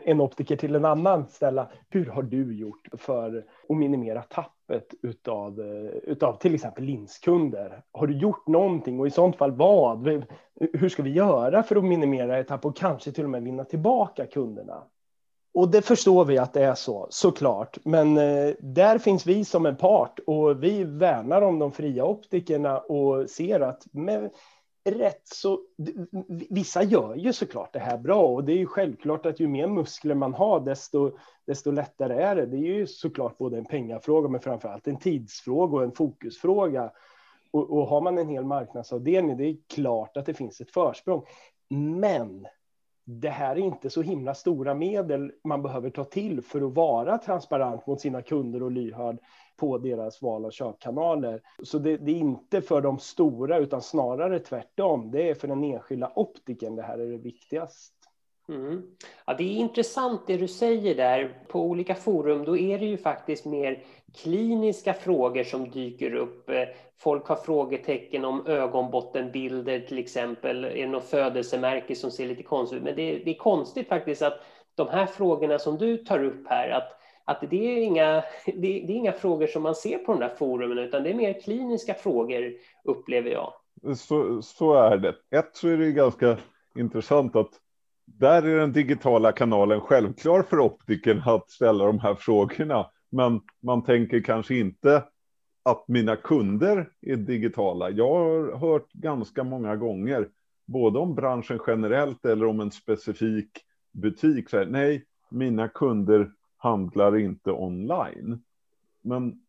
en 0.03 0.21
optiker 0.21 0.57
till 0.57 0.75
en 0.75 0.85
annan 0.85 1.27
ställa. 1.29 1.69
Hur 1.89 2.07
har 2.07 2.23
du 2.23 2.57
gjort 2.59 2.89
för 2.93 3.45
att 3.69 3.77
minimera 3.77 4.23
tappet 4.23 4.95
utav, 5.03 5.61
eh, 5.61 5.91
utav 6.03 6.39
till 6.39 6.55
exempel 6.55 6.85
linskunder? 6.85 7.83
Har 7.93 8.07
du 8.07 8.19
gjort 8.19 8.47
någonting 8.47 9.01
och 9.01 9.07
i 9.07 9.11
sånt 9.11 9.37
fall 9.37 9.53
vad? 9.53 10.25
Hur 10.73 10.89
ska 10.89 11.03
vi 11.03 11.11
göra 11.13 11.63
för 11.63 11.77
att 11.77 11.85
minimera 11.85 12.39
ett 12.39 12.49
tapp 12.49 12.65
och 12.65 12.77
kanske 12.77 13.13
till 13.13 13.25
och 13.25 13.31
med 13.31 13.43
vinna 13.43 13.65
tillbaka 13.65 14.27
kunderna? 14.27 14.83
Och 15.55 15.69
det 15.69 15.83
förstår 15.83 16.25
vi 16.25 16.39
att 16.39 16.53
det 16.53 16.65
är 16.65 16.75
så, 16.75 17.07
såklart. 17.11 17.79
Men 17.85 18.17
eh, 18.19 18.55
där 18.61 18.99
finns 18.99 19.27
vi 19.27 19.45
som 19.45 19.67
en 19.67 19.77
part 19.77 20.19
och 20.27 20.63
vi 20.63 20.85
värnar 20.85 21.43
om 21.43 21.59
de 21.59 21.73
fria 21.73 22.05
optikerna 22.05 22.79
och 22.79 23.31
ser 23.31 23.61
att 23.61 23.87
med 23.93 24.31
rätt 24.91 25.29
så, 25.29 25.61
vissa 26.51 26.83
gör 26.83 27.15
ju 27.15 27.33
såklart 27.33 27.73
det 27.73 27.79
här 27.79 27.99
bra 27.99 28.27
och 28.27 28.45
det 28.45 28.53
är 28.53 28.57
ju 28.57 28.67
självklart 28.67 29.27
att 29.27 29.41
ju 29.41 29.49
mer 29.49 29.67
muskler 29.67 30.15
man 30.15 30.35
har 30.35 30.61
desto, 30.61 31.13
desto 31.47 31.71
lättare 31.71 32.23
är 32.23 32.37
det. 32.37 32.47
Det 32.47 32.57
är 32.57 32.75
ju 32.75 32.87
såklart 32.87 33.39
både 33.39 33.59
en 33.59 33.65
pengafråga 33.65 34.29
men 34.29 34.41
framför 34.41 34.69
allt 34.69 34.89
en 34.89 34.99
tidsfråga 34.99 35.77
och 35.77 35.85
en 35.85 35.93
fokusfråga. 35.93 36.91
Och, 37.51 37.71
och 37.71 37.87
har 37.87 38.01
man 38.01 38.19
en 38.19 38.29
hel 38.29 38.45
marknadsavdelning, 38.45 39.37
det 39.37 39.45
är 39.45 39.57
klart 39.75 40.17
att 40.17 40.27
det 40.27 40.35
finns 40.35 40.61
ett 40.61 40.71
försprång. 40.71 41.25
Men 41.71 42.47
det 43.11 43.29
här 43.29 43.57
är 43.57 43.61
inte 43.61 43.91
så 43.91 44.03
himla 44.03 44.35
stora 44.35 44.75
medel 44.75 45.33
man 45.45 45.63
behöver 45.63 45.91
ta 45.91 46.05
till 46.05 46.43
för 46.43 46.67
att 46.67 46.75
vara 46.75 47.19
transparent 47.19 47.87
mot 47.87 48.01
sina 48.01 48.23
kunder 48.23 48.63
och 48.63 48.73
lyhörd 48.73 49.19
på 49.57 49.79
deras 49.79 50.23
val 50.23 50.45
av 50.45 50.51
köpkanaler. 50.51 51.41
Så 51.63 51.79
det, 51.79 51.97
det, 51.97 52.13
är 52.13 52.17
inte 52.17 52.63
för 52.63 52.81
de 52.81 52.99
stora 52.99 53.59
utan 53.59 53.83
snarare 53.83 54.39
tvärtom. 54.39 55.11
Det 55.11 55.31
är 55.31 55.35
för 55.35 55.49
den 55.49 55.65
enskilda 55.65 56.13
optiken 56.15 56.77
det 56.77 56.83
här 56.83 56.99
är 56.99 57.11
det 57.11 57.19
viktigaste. 57.19 57.98
Mm. 58.49 58.83
Ja, 59.27 59.35
det 59.35 59.45
är 59.45 59.57
intressant 59.57 60.27
det 60.27 60.37
du 60.37 60.49
säger 60.49 60.95
där. 60.95 61.43
På 61.49 61.63
olika 61.63 61.95
forum 61.95 62.45
då 62.45 62.59
är 62.59 62.79
det 62.79 62.85
ju 62.85 62.97
faktiskt 62.97 63.45
mer 63.45 63.83
kliniska 64.15 64.95
frågor 64.95 65.45
som 65.45 65.71
dyker 65.71 66.15
upp. 66.15 66.51
Eh, 66.51 66.65
folk 66.99 67.27
har 67.27 67.37
frågetecken 67.37 68.25
om 68.25 68.47
ögonbottenbilder 68.47 69.81
till 69.81 69.99
exempel. 69.99 70.65
Är 70.65 70.75
det 70.75 70.87
något 70.87 71.05
födelsemärke 71.05 71.95
som 71.95 72.11
ser 72.11 72.27
lite 72.27 72.43
konstigt 72.43 72.79
ut? 72.79 72.85
Men 72.85 72.97
det 72.97 73.03
är, 73.03 73.25
det 73.25 73.31
är 73.31 73.39
konstigt 73.39 73.89
faktiskt 73.89 74.23
att 74.23 74.41
de 74.75 74.89
här 74.89 75.07
frågorna 75.07 75.59
som 75.59 75.79
du 75.79 75.97
tar 75.97 76.25
upp 76.25 76.49
här, 76.49 76.71
att 76.71 76.95
att 77.25 77.51
det 77.51 77.57
är, 77.57 77.83
inga, 77.83 78.15
det, 78.47 78.53
det, 78.55 78.93
är 78.93 78.97
inga 78.97 79.13
frågor 79.13 79.47
som 79.47 79.63
man 79.63 79.75
ser 79.75 79.99
på 79.99 80.13
de 80.13 80.21
där 80.21 80.35
forumen, 80.39 80.79
utan 80.79 81.03
det 81.03 81.11
är 81.11 81.15
mer 81.15 81.41
kliniska 81.41 81.95
frågor, 81.95 82.53
upplever 82.85 83.31
jag. 83.31 83.53
Så, 83.97 84.43
så 84.43 84.75
är 84.75 84.97
det. 84.97 85.15
Ett 85.31 85.51
så 85.53 85.69
är 85.69 85.77
det 85.77 85.93
ganska 85.93 86.37
intressant 86.77 87.37
att 87.37 87.51
där 88.17 88.43
är 88.43 88.59
den 88.59 88.73
digitala 88.73 89.33
kanalen 89.33 89.81
självklar 89.81 90.43
för 90.43 90.61
optiken 90.61 91.23
att 91.27 91.51
ställa 91.51 91.85
de 91.85 91.99
här 91.99 92.15
frågorna. 92.15 92.87
Men 93.11 93.41
man 93.63 93.85
tänker 93.85 94.21
kanske 94.21 94.55
inte 94.55 95.05
att 95.63 95.89
mina 95.89 96.17
kunder 96.17 96.91
är 97.01 97.17
digitala. 97.17 97.91
Jag 97.91 98.15
har 98.15 98.59
hört 98.59 98.93
ganska 98.93 99.45
många 99.45 99.77
gånger, 99.77 100.29
både 100.67 100.99
om 100.99 101.15
branschen 101.15 101.61
generellt 101.67 102.25
eller 102.25 102.47
om 102.47 102.61
en 102.61 102.71
specifik 102.71 103.51
butik, 103.93 104.51
så 104.51 104.59
här, 104.59 104.67
nej, 104.67 105.05
mina 105.31 105.69
kunder 105.69 106.31
handlar 106.57 107.17
inte 107.17 107.53
online. 107.53 108.43
Men 109.03 109.41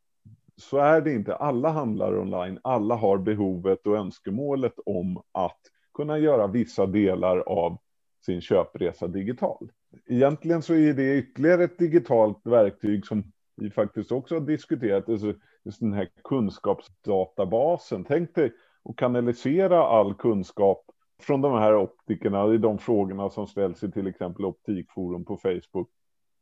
så 0.57 0.77
är 0.77 1.01
det 1.01 1.13
inte. 1.13 1.35
Alla 1.35 1.69
handlar 1.69 2.19
online. 2.19 2.59
Alla 2.63 2.95
har 2.95 3.17
behovet 3.17 3.87
och 3.87 3.97
önskemålet 3.97 4.73
om 4.85 5.21
att 5.31 5.59
kunna 5.93 6.17
göra 6.17 6.47
vissa 6.47 6.85
delar 6.85 7.37
av 7.37 7.77
sin 8.25 8.41
köpresa 8.41 9.07
digital. 9.07 9.71
Egentligen 10.07 10.61
så 10.61 10.73
är 10.73 10.93
det 10.93 11.17
ytterligare 11.17 11.63
ett 11.63 11.77
digitalt 11.77 12.41
verktyg 12.43 13.05
som 13.05 13.31
vi 13.55 13.69
faktiskt 13.69 14.11
också 14.11 14.35
har 14.35 14.41
diskuterat, 14.41 15.09
alltså 15.09 15.33
just 15.63 15.79
den 15.79 15.93
här 15.93 16.09
kunskapsdatabasen. 16.23 18.05
Tänk 18.05 18.35
dig 18.35 18.51
att 18.89 18.95
kanalisera 18.95 19.83
all 19.83 20.13
kunskap 20.13 20.85
från 21.21 21.41
de 21.41 21.53
här 21.53 21.75
optikerna 21.75 22.53
i 22.53 22.57
de 22.57 22.77
frågorna 22.77 23.29
som 23.29 23.47
ställs 23.47 23.83
i 23.83 23.91
till 23.91 24.07
exempel 24.07 24.45
Optikforum 24.45 25.25
på 25.25 25.37
Facebook 25.37 25.89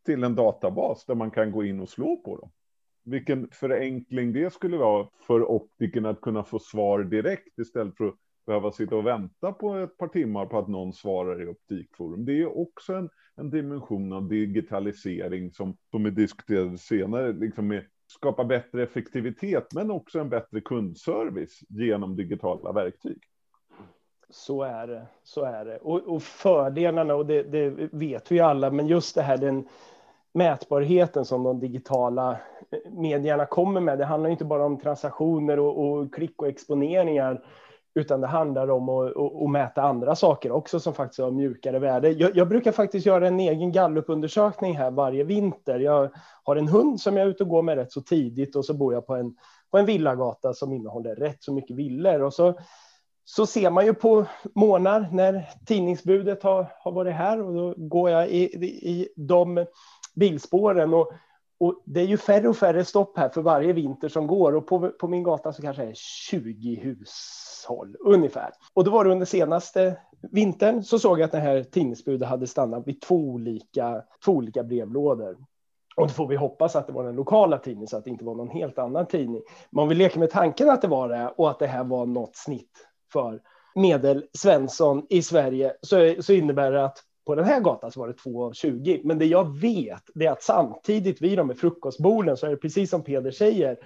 till 0.05 0.23
en 0.23 0.35
databas 0.35 1.05
där 1.05 1.15
man 1.15 1.31
kan 1.31 1.51
gå 1.51 1.63
in 1.63 1.79
och 1.79 1.89
slå 1.89 2.17
på 2.17 2.37
dem. 2.37 2.51
Vilken 3.03 3.49
förenkling 3.51 4.33
det 4.33 4.53
skulle 4.53 4.77
vara 4.77 5.07
för 5.27 5.51
optikerna 5.51 6.09
att 6.09 6.21
kunna 6.21 6.43
få 6.43 6.59
svar 6.59 7.03
direkt 7.03 7.59
istället 7.59 7.97
för 7.97 8.07
att 8.07 8.15
behöva 8.47 8.71
sitta 8.71 8.95
och 8.95 9.07
vänta 9.07 9.51
på 9.51 9.75
ett 9.75 9.97
par 9.97 10.07
timmar 10.07 10.45
på 10.45 10.59
att 10.59 10.67
någon 10.67 10.93
svarar 10.93 11.41
i 11.41 11.47
Optikforum. 11.47 12.25
Det 12.25 12.41
är 12.41 12.57
också 12.57 12.93
en, 12.93 13.09
en 13.35 13.49
dimension 13.49 14.13
av 14.13 14.27
digitalisering 14.27 15.51
som, 15.51 15.77
som 15.91 16.03
vi 16.03 16.11
diskuterade 16.11 16.77
senare, 16.77 17.33
liksom 17.33 17.67
med 17.67 17.83
skapa 18.07 18.43
bättre 18.43 18.83
effektivitet, 18.83 19.73
men 19.73 19.91
också 19.91 20.19
en 20.19 20.29
bättre 20.29 20.61
kundservice 20.61 21.59
genom 21.69 22.15
digitala 22.15 22.71
verktyg. 22.71 23.17
Så 24.29 24.63
är 24.63 24.87
det. 24.87 25.07
Så 25.23 25.43
är 25.43 25.65
det. 25.65 25.77
Och, 25.77 26.15
och 26.15 26.23
fördelarna, 26.23 27.15
och 27.15 27.25
det, 27.25 27.43
det, 27.43 27.69
vet 27.91 28.31
vi 28.31 28.39
alla, 28.39 28.71
men 28.71 28.87
just 28.87 29.15
det 29.15 29.21
här 29.21 29.37
den 29.37 29.67
mätbarheten 30.33 31.25
som 31.25 31.43
de 31.43 31.59
digitala 31.59 32.31
eh, 32.71 32.91
medierna 32.91 33.45
kommer 33.45 33.81
med. 33.81 33.97
Det 33.97 34.05
handlar 34.05 34.29
inte 34.29 34.45
bara 34.45 34.65
om 34.65 34.79
transaktioner 34.79 35.59
och, 35.59 35.87
och 35.87 36.13
klick 36.13 36.41
och 36.41 36.47
exponeringar, 36.47 37.43
utan 37.97 38.21
det 38.21 38.27
handlar 38.27 38.69
om 38.69 38.89
att, 38.89 39.17
att, 39.17 39.41
att, 39.43 39.49
mäta 39.49 39.81
andra 39.81 40.15
saker 40.15 40.51
också 40.51 40.79
som 40.79 40.93
faktiskt 40.93 41.19
har 41.19 41.31
mjukare 41.31 41.79
värde. 41.79 42.09
Jag, 42.09 42.37
jag, 42.37 42.47
brukar 42.47 42.71
faktiskt 42.71 43.05
göra 43.05 43.27
en 43.27 43.39
egen 43.39 43.71
gallupundersökning 43.71 44.77
här 44.77 44.91
varje 44.91 45.23
vinter. 45.23 45.79
Jag 45.79 46.09
har 46.43 46.55
en 46.55 46.67
hund 46.67 47.01
som 47.01 47.17
jag 47.17 47.25
är 47.25 47.29
ute 47.29 47.43
och 47.43 47.49
går 47.49 47.61
med 47.61 47.77
rätt 47.77 47.91
så 47.91 48.01
tidigt 48.01 48.55
och 48.55 48.65
så 48.65 48.73
bor 48.73 48.93
jag 48.93 49.07
på 49.07 49.15
en, 49.15 49.35
på 49.71 49.77
en 49.77 49.85
villagata 49.85 50.53
som 50.53 50.73
innehåller 50.73 51.15
rätt 51.15 51.43
så 51.43 51.53
mycket 51.53 51.75
villor. 51.75 52.21
Och 52.21 52.33
så 52.33 52.53
så 53.25 53.45
ser 53.45 53.69
man 53.69 53.85
ju 53.85 53.93
på 53.93 54.25
månader 54.55 55.09
när 55.11 55.49
tidningsbudet 55.65 56.43
har, 56.43 56.65
har 56.79 56.91
varit 56.91 57.13
här 57.13 57.41
och 57.41 57.53
då 57.53 57.73
går 57.77 58.09
jag 58.09 58.29
i, 58.29 58.43
i 58.65 59.07
de 59.15 59.65
bilspåren 60.15 60.93
och, 60.93 61.11
och 61.59 61.81
det 61.85 62.01
är 62.01 62.05
ju 62.05 62.17
färre 62.17 62.49
och 62.49 62.57
färre 62.57 62.85
stopp 62.85 63.17
här 63.17 63.29
för 63.29 63.41
varje 63.41 63.73
vinter 63.73 64.09
som 64.09 64.27
går 64.27 64.55
och 64.55 64.67
på, 64.67 64.89
på 64.89 65.07
min 65.07 65.23
gata 65.23 65.53
så 65.53 65.61
kanske 65.61 65.83
det 65.83 65.89
är 65.89 65.95
20 65.95 66.75
hushåll 66.75 67.95
ungefär. 68.05 68.51
Och 68.73 68.83
då 68.83 68.91
var 68.91 69.05
det 69.05 69.11
under 69.11 69.25
senaste 69.25 69.97
vintern 70.31 70.83
så 70.83 70.99
såg 70.99 71.19
jag 71.19 71.25
att 71.25 71.31
det 71.31 71.39
här 71.39 71.63
tidningsbudet 71.63 72.27
hade 72.27 72.47
stannat 72.47 72.87
vid 72.87 73.01
två 73.01 73.15
olika, 73.15 74.03
två 74.25 74.31
olika 74.31 74.63
brevlådor. 74.63 75.37
Och 75.95 76.07
då 76.07 76.13
får 76.13 76.27
vi 76.27 76.35
hoppas 76.35 76.75
att 76.75 76.87
det 76.87 76.93
var 76.93 77.03
den 77.03 77.15
lokala 77.15 77.57
tidningen 77.57 77.87
så 77.87 77.97
att 77.97 78.03
det 78.03 78.09
inte 78.09 78.25
var 78.25 78.35
någon 78.35 78.49
helt 78.49 78.79
annan 78.79 79.05
tidning. 79.05 79.41
Men 79.69 79.83
om 79.83 79.89
vi 79.89 79.95
leker 79.95 80.19
med 80.19 80.31
tanken 80.31 80.69
att 80.69 80.81
det 80.81 80.87
var 80.87 81.09
det 81.09 81.33
och 81.37 81.49
att 81.49 81.59
det 81.59 81.67
här 81.67 81.83
var 81.83 82.05
något 82.05 82.35
snitt 82.35 82.87
för 83.13 83.41
medel 83.75 84.25
Svensson 84.37 85.05
i 85.09 85.21
Sverige 85.21 85.73
så, 85.81 86.15
så 86.19 86.33
innebär 86.33 86.71
det 86.71 86.85
att 86.85 87.03
på 87.27 87.35
den 87.35 87.45
här 87.45 87.59
gatan 87.59 87.91
så 87.91 87.99
var 87.99 88.07
det 88.07 88.13
2 88.13 88.43
av 88.45 88.53
20. 88.53 89.01
Men 89.03 89.19
det 89.19 89.25
jag 89.25 89.59
vet 89.59 90.03
det 90.15 90.25
är 90.25 90.31
att 90.31 90.43
samtidigt 90.43 91.21
vid 91.21 91.37
de 91.37 91.49
här 91.49 91.55
frukostborden 91.55 92.37
så 92.37 92.45
är 92.45 92.49
det 92.49 92.57
precis 92.57 92.89
som 92.89 93.03
Peder 93.03 93.31
säger 93.31 93.77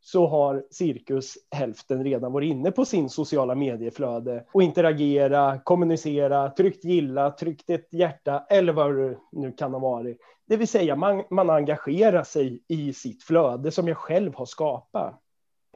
så 0.00 0.26
har 0.26 0.64
cirkus 0.70 1.34
hälften 1.50 2.04
redan 2.04 2.32
varit 2.32 2.50
inne 2.50 2.70
på 2.70 2.84
sin 2.84 3.10
sociala 3.10 3.54
medieflöde 3.54 4.44
och 4.52 4.62
interagera, 4.62 5.58
kommunicera, 5.58 6.50
tryckt 6.50 6.84
gilla, 6.84 7.30
tryckt 7.30 7.70
ett 7.70 7.88
hjärta 7.92 8.46
eller 8.48 8.72
vad 8.72 8.96
det 8.96 9.16
nu 9.32 9.52
kan 9.52 9.72
ha 9.72 9.80
varit. 9.80 10.18
Det 10.48 10.56
vill 10.56 10.68
säga 10.68 10.96
man, 10.96 11.22
man 11.30 11.50
engagerar 11.50 12.22
sig 12.22 12.62
i 12.68 12.92
sitt 12.92 13.22
flöde 13.22 13.70
som 13.70 13.88
jag 13.88 13.96
själv 13.96 14.34
har 14.34 14.46
skapat. 14.46 15.22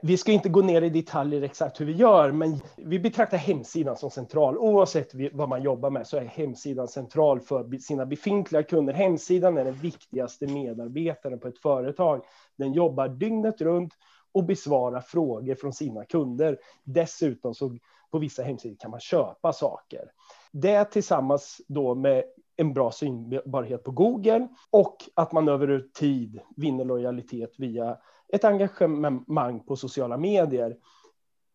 Vi 0.02 0.16
ska 0.16 0.32
inte 0.32 0.48
gå 0.48 0.60
ner 0.60 0.82
i 0.82 0.90
detaljer 0.90 1.42
exakt 1.42 1.80
hur 1.80 1.86
vi 1.86 1.92
gör, 1.92 2.32
men 2.32 2.60
vi 2.76 2.98
betraktar 2.98 3.36
hemsidan 3.36 3.96
som 3.96 4.10
central. 4.10 4.58
Oavsett 4.58 5.10
vad 5.32 5.48
man 5.48 5.62
jobbar 5.62 5.90
med 5.90 6.06
så 6.06 6.16
är 6.16 6.24
hemsidan 6.24 6.88
central 6.88 7.40
för 7.40 7.78
sina 7.78 8.06
befintliga 8.06 8.62
kunder. 8.62 8.92
Hemsidan 8.92 9.58
är 9.58 9.64
den 9.64 9.74
viktigaste 9.74 10.46
medarbetaren 10.46 11.38
på 11.40 11.48
ett 11.48 11.58
företag. 11.58 12.24
Den 12.56 12.72
jobbar 12.72 13.08
dygnet 13.08 13.60
runt 13.60 13.92
och 14.32 14.44
besvarar 14.44 15.00
frågor 15.00 15.54
från 15.54 15.72
sina 15.72 16.04
kunder. 16.04 16.58
Dessutom 16.84 17.54
så 17.54 17.76
på 18.10 18.18
vissa 18.18 18.42
hemsidor 18.42 18.76
kan 18.76 18.90
man 18.90 19.00
köpa 19.00 19.52
saker. 19.52 20.10
Det 20.52 20.84
tillsammans 20.84 21.60
då 21.68 21.94
med 21.94 22.24
en 22.56 22.74
bra 22.74 22.90
synbarhet 22.90 23.84
på 23.84 23.90
Google 23.90 24.48
och 24.70 24.96
att 25.14 25.32
man 25.32 25.48
över 25.48 25.84
tid 25.94 26.40
vinner 26.56 26.84
lojalitet 26.84 27.54
via 27.58 27.96
ett 28.32 28.44
engagemang 28.44 29.60
på 29.60 29.76
sociala 29.76 30.16
medier. 30.16 30.76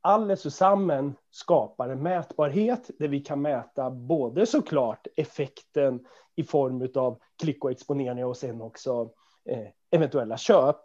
Allesammen 0.01 1.15
skapar 1.31 1.89
en 1.89 2.03
mätbarhet 2.03 2.91
där 2.99 3.07
vi 3.07 3.19
kan 3.19 3.41
mäta 3.41 3.91
både 3.91 4.45
såklart 4.45 5.07
effekten 5.15 6.05
i 6.35 6.43
form 6.43 6.89
av 6.95 7.19
klick 7.41 7.63
och 7.63 7.71
exponering 7.71 8.25
och 8.25 8.37
sen 8.37 8.61
också 8.61 9.09
eh, 9.49 9.67
eventuella 9.91 10.37
köp. 10.37 10.77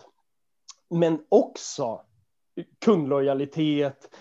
Men 0.90 1.24
också 1.28 2.00
kundlojalitet, 2.84 4.14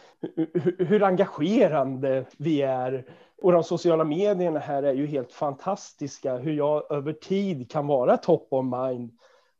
hur 0.77 1.03
engagerande 1.03 2.25
vi 2.37 2.61
är. 2.61 3.05
Och 3.41 3.51
de 3.51 3.63
sociala 3.63 4.03
medierna 4.03 4.59
här 4.59 4.83
är 4.83 4.93
ju 4.93 5.05
helt 5.05 5.31
fantastiska, 5.31 6.37
hur 6.37 6.53
jag 6.53 6.91
över 6.91 7.13
tid 7.13 7.71
kan 7.71 7.87
vara 7.87 8.17
top 8.17 8.47
of 8.51 8.65
mind 8.65 9.11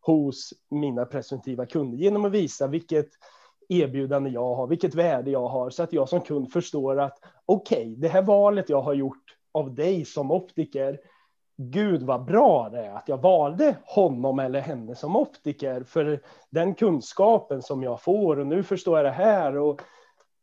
hos 0.09 0.53
mina 0.69 1.05
presumtiva 1.05 1.65
kunder 1.65 1.97
genom 1.97 2.25
att 2.25 2.31
visa 2.31 2.67
vilket 2.67 3.07
erbjudande 3.69 4.29
jag 4.29 4.55
har, 4.55 4.67
vilket 4.67 4.95
värde 4.95 5.31
jag 5.31 5.47
har, 5.47 5.69
så 5.69 5.83
att 5.83 5.93
jag 5.93 6.09
som 6.09 6.21
kund 6.21 6.51
förstår 6.51 6.99
att 6.99 7.17
okej, 7.45 7.81
okay, 7.81 7.95
det 7.95 8.07
här 8.07 8.21
valet 8.21 8.69
jag 8.69 8.81
har 8.81 8.93
gjort 8.93 9.37
av 9.51 9.75
dig 9.75 10.05
som 10.05 10.31
optiker, 10.31 10.99
gud 11.57 12.03
vad 12.03 12.25
bra 12.25 12.69
det 12.69 12.85
är 12.85 12.93
att 12.93 13.07
jag 13.07 13.17
valde 13.17 13.75
honom 13.83 14.39
eller 14.39 14.59
henne 14.59 14.95
som 14.95 15.15
optiker, 15.15 15.83
för 15.83 16.21
den 16.49 16.75
kunskapen 16.75 17.61
som 17.61 17.83
jag 17.83 18.01
får 18.01 18.39
och 18.39 18.47
nu 18.47 18.63
förstår 18.63 18.97
jag 18.97 19.05
det 19.05 19.11
här 19.11 19.57
och 19.57 19.81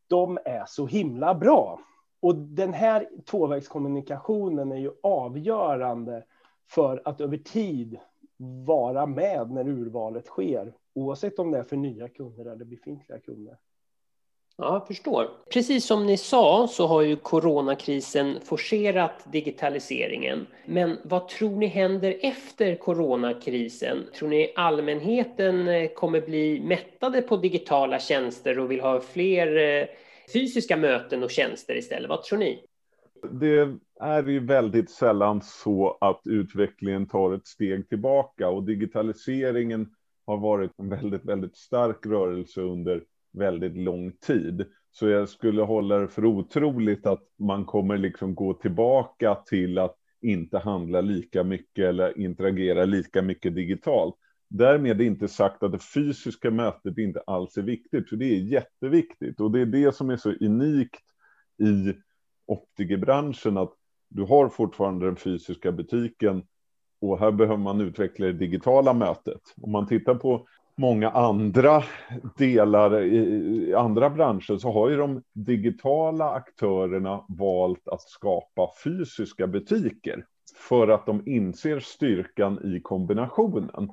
de 0.09 0.39
är 0.45 0.65
så 0.67 0.87
himla 0.87 1.35
bra. 1.35 1.81
Och 2.21 2.35
den 2.35 2.73
här 2.73 3.09
tvåvägskommunikationen 3.31 4.73
är 4.73 4.77
ju 4.77 4.91
avgörande 5.03 6.25
för 6.69 7.03
att 7.05 7.21
över 7.21 7.37
tid 7.37 7.99
vara 8.39 9.07
med 9.07 9.51
när 9.51 9.69
urvalet 9.69 10.27
sker, 10.27 10.73
oavsett 10.95 11.39
om 11.39 11.51
det 11.51 11.59
är 11.59 11.65
för 11.65 11.77
nya 11.77 12.09
kunder 12.09 12.45
eller 12.45 12.65
befintliga 12.65 13.19
kunder. 13.19 13.57
Ja, 14.59 14.73
jag 14.73 14.87
förstår. 14.87 15.31
Precis 15.51 15.87
som 15.87 16.07
ni 16.07 16.17
sa 16.17 16.69
så 16.71 16.87
har 16.87 17.03
ju 17.03 17.17
coronakrisen 17.17 18.41
forcerat 18.45 19.33
digitaliseringen. 19.33 20.47
Men 20.65 20.99
vad 21.03 21.29
tror 21.29 21.57
ni 21.57 21.67
händer 21.67 22.17
efter 22.21 22.75
coronakrisen? 22.75 24.07
Tror 24.15 24.29
ni 24.29 24.53
allmänheten 24.57 25.69
eh, 25.69 25.89
kommer 25.89 26.21
bli 26.21 26.61
mättade 26.61 27.23
på 27.23 27.37
digitala 27.37 27.99
tjänster 27.99 28.59
och 28.59 28.71
vill 28.71 28.81
ha 28.81 29.01
fler 29.01 29.57
eh, 29.57 29.87
fysiska 30.33 30.77
möten 30.77 31.23
och 31.23 31.31
tjänster 31.31 31.77
istället? 31.77 32.09
Vad 32.09 32.23
tror 32.23 32.39
ni? 32.39 32.65
Det 33.31 33.77
är 34.01 34.23
ju 34.23 34.41
väldigt 34.41 34.91
sällan 34.91 35.41
så 35.43 35.99
att 36.01 36.21
utvecklingen 36.25 37.07
tar 37.07 37.35
ett 37.35 37.47
steg 37.47 37.89
tillbaka 37.89 38.49
och 38.49 38.65
digitaliseringen 38.65 39.91
har 40.27 40.39
varit 40.39 40.71
en 40.79 40.89
väldigt, 40.89 41.25
väldigt 41.25 41.57
stark 41.57 42.07
rörelse 42.07 42.61
under 42.61 43.03
väldigt 43.33 43.77
lång 43.77 44.13
tid. 44.13 44.67
Så 44.91 45.09
jag 45.09 45.29
skulle 45.29 45.63
hålla 45.63 45.99
det 45.99 46.09
för 46.09 46.25
otroligt 46.25 47.07
att 47.07 47.23
man 47.39 47.65
kommer 47.65 47.99
liksom 47.99 48.35
gå 48.35 48.55
tillbaka 48.55 49.35
till 49.35 49.79
att 49.79 49.97
inte 50.21 50.59
handla 50.59 51.01
lika 51.01 51.45
mycket 51.45 51.85
eller 51.85 52.19
interagera 52.19 52.85
lika 52.85 53.23
mycket 53.23 53.55
digitalt. 53.55 54.15
Därmed 54.49 55.01
är 55.01 55.05
inte 55.05 55.29
sagt 55.29 55.63
att 55.63 55.73
det 55.73 55.85
fysiska 55.95 56.51
mötet 56.51 56.99
inte 56.99 57.21
alls 57.21 57.57
är 57.57 57.63
viktigt, 57.63 58.09
för 58.09 58.17
det 58.17 58.25
är 58.25 58.41
jätteviktigt. 58.41 59.41
Och 59.41 59.51
det 59.51 59.61
är 59.61 59.67
det 59.67 59.95
som 59.95 60.11
är 60.11 60.17
så 60.17 60.33
unikt 60.41 61.05
i 61.59 61.95
optikerbranschen, 62.47 63.57
att 63.57 63.76
du 64.09 64.23
har 64.23 64.49
fortfarande 64.49 65.07
den 65.07 65.17
fysiska 65.17 65.73
butiken 65.73 66.43
och 67.01 67.19
här 67.19 67.31
behöver 67.31 67.57
man 67.57 67.81
utveckla 67.81 68.27
det 68.27 68.33
digitala 68.33 68.93
mötet. 68.93 69.41
Om 69.63 69.73
man 69.73 69.87
tittar 69.87 70.15
på 70.15 70.47
många 70.77 71.11
andra 71.11 71.83
delar 72.39 73.03
i 73.03 73.75
andra 73.75 74.11
branscher 74.11 74.59
så 74.59 74.73
har 74.73 74.91
ju 74.91 74.97
de 74.97 75.23
digitala 75.33 76.31
aktörerna 76.31 77.25
valt 77.29 77.89
att 77.89 78.03
skapa 78.03 78.71
fysiska 78.85 79.47
butiker 79.47 80.25
för 80.69 80.89
att 80.89 81.07
de 81.07 81.23
inser 81.27 81.81
styrkan 81.81 82.77
i 82.77 82.81
kombinationen. 82.81 83.91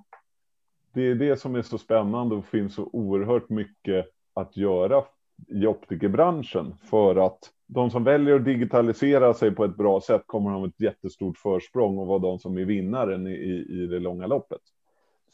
Det 0.94 1.02
är 1.02 1.16
det 1.16 1.40
som 1.40 1.56
är 1.56 1.62
så 1.62 1.78
spännande 1.78 2.36
och 2.36 2.46
finns 2.46 2.76
så 2.76 2.90
oerhört 2.94 3.50
mycket 3.50 4.06
att 4.34 4.58
göra 4.58 5.04
i 5.48 5.68
optikerbranschen 5.68 6.76
för 6.90 7.26
att 7.26 7.40
de 7.74 7.90
som 7.92 8.04
väljer 8.04 8.36
att 8.36 8.46
digitalisera 8.46 9.34
sig 9.34 9.52
på 9.52 9.66
ett 9.66 9.78
bra 9.78 10.02
sätt 10.02 10.24
kommer 10.26 10.52
att 10.52 10.60
ha 10.60 10.68
ett 10.68 10.82
jättestort 10.82 11.38
försprång 11.38 11.98
och 11.98 12.08
vara 12.08 12.20
de 12.20 12.40
som 12.40 12.58
är 12.58 12.66
vinnaren 12.66 13.28
i, 13.28 13.32
i, 13.32 13.84
i 13.84 13.88
det 13.88 14.00
långa 14.00 14.28
loppet. 14.28 14.62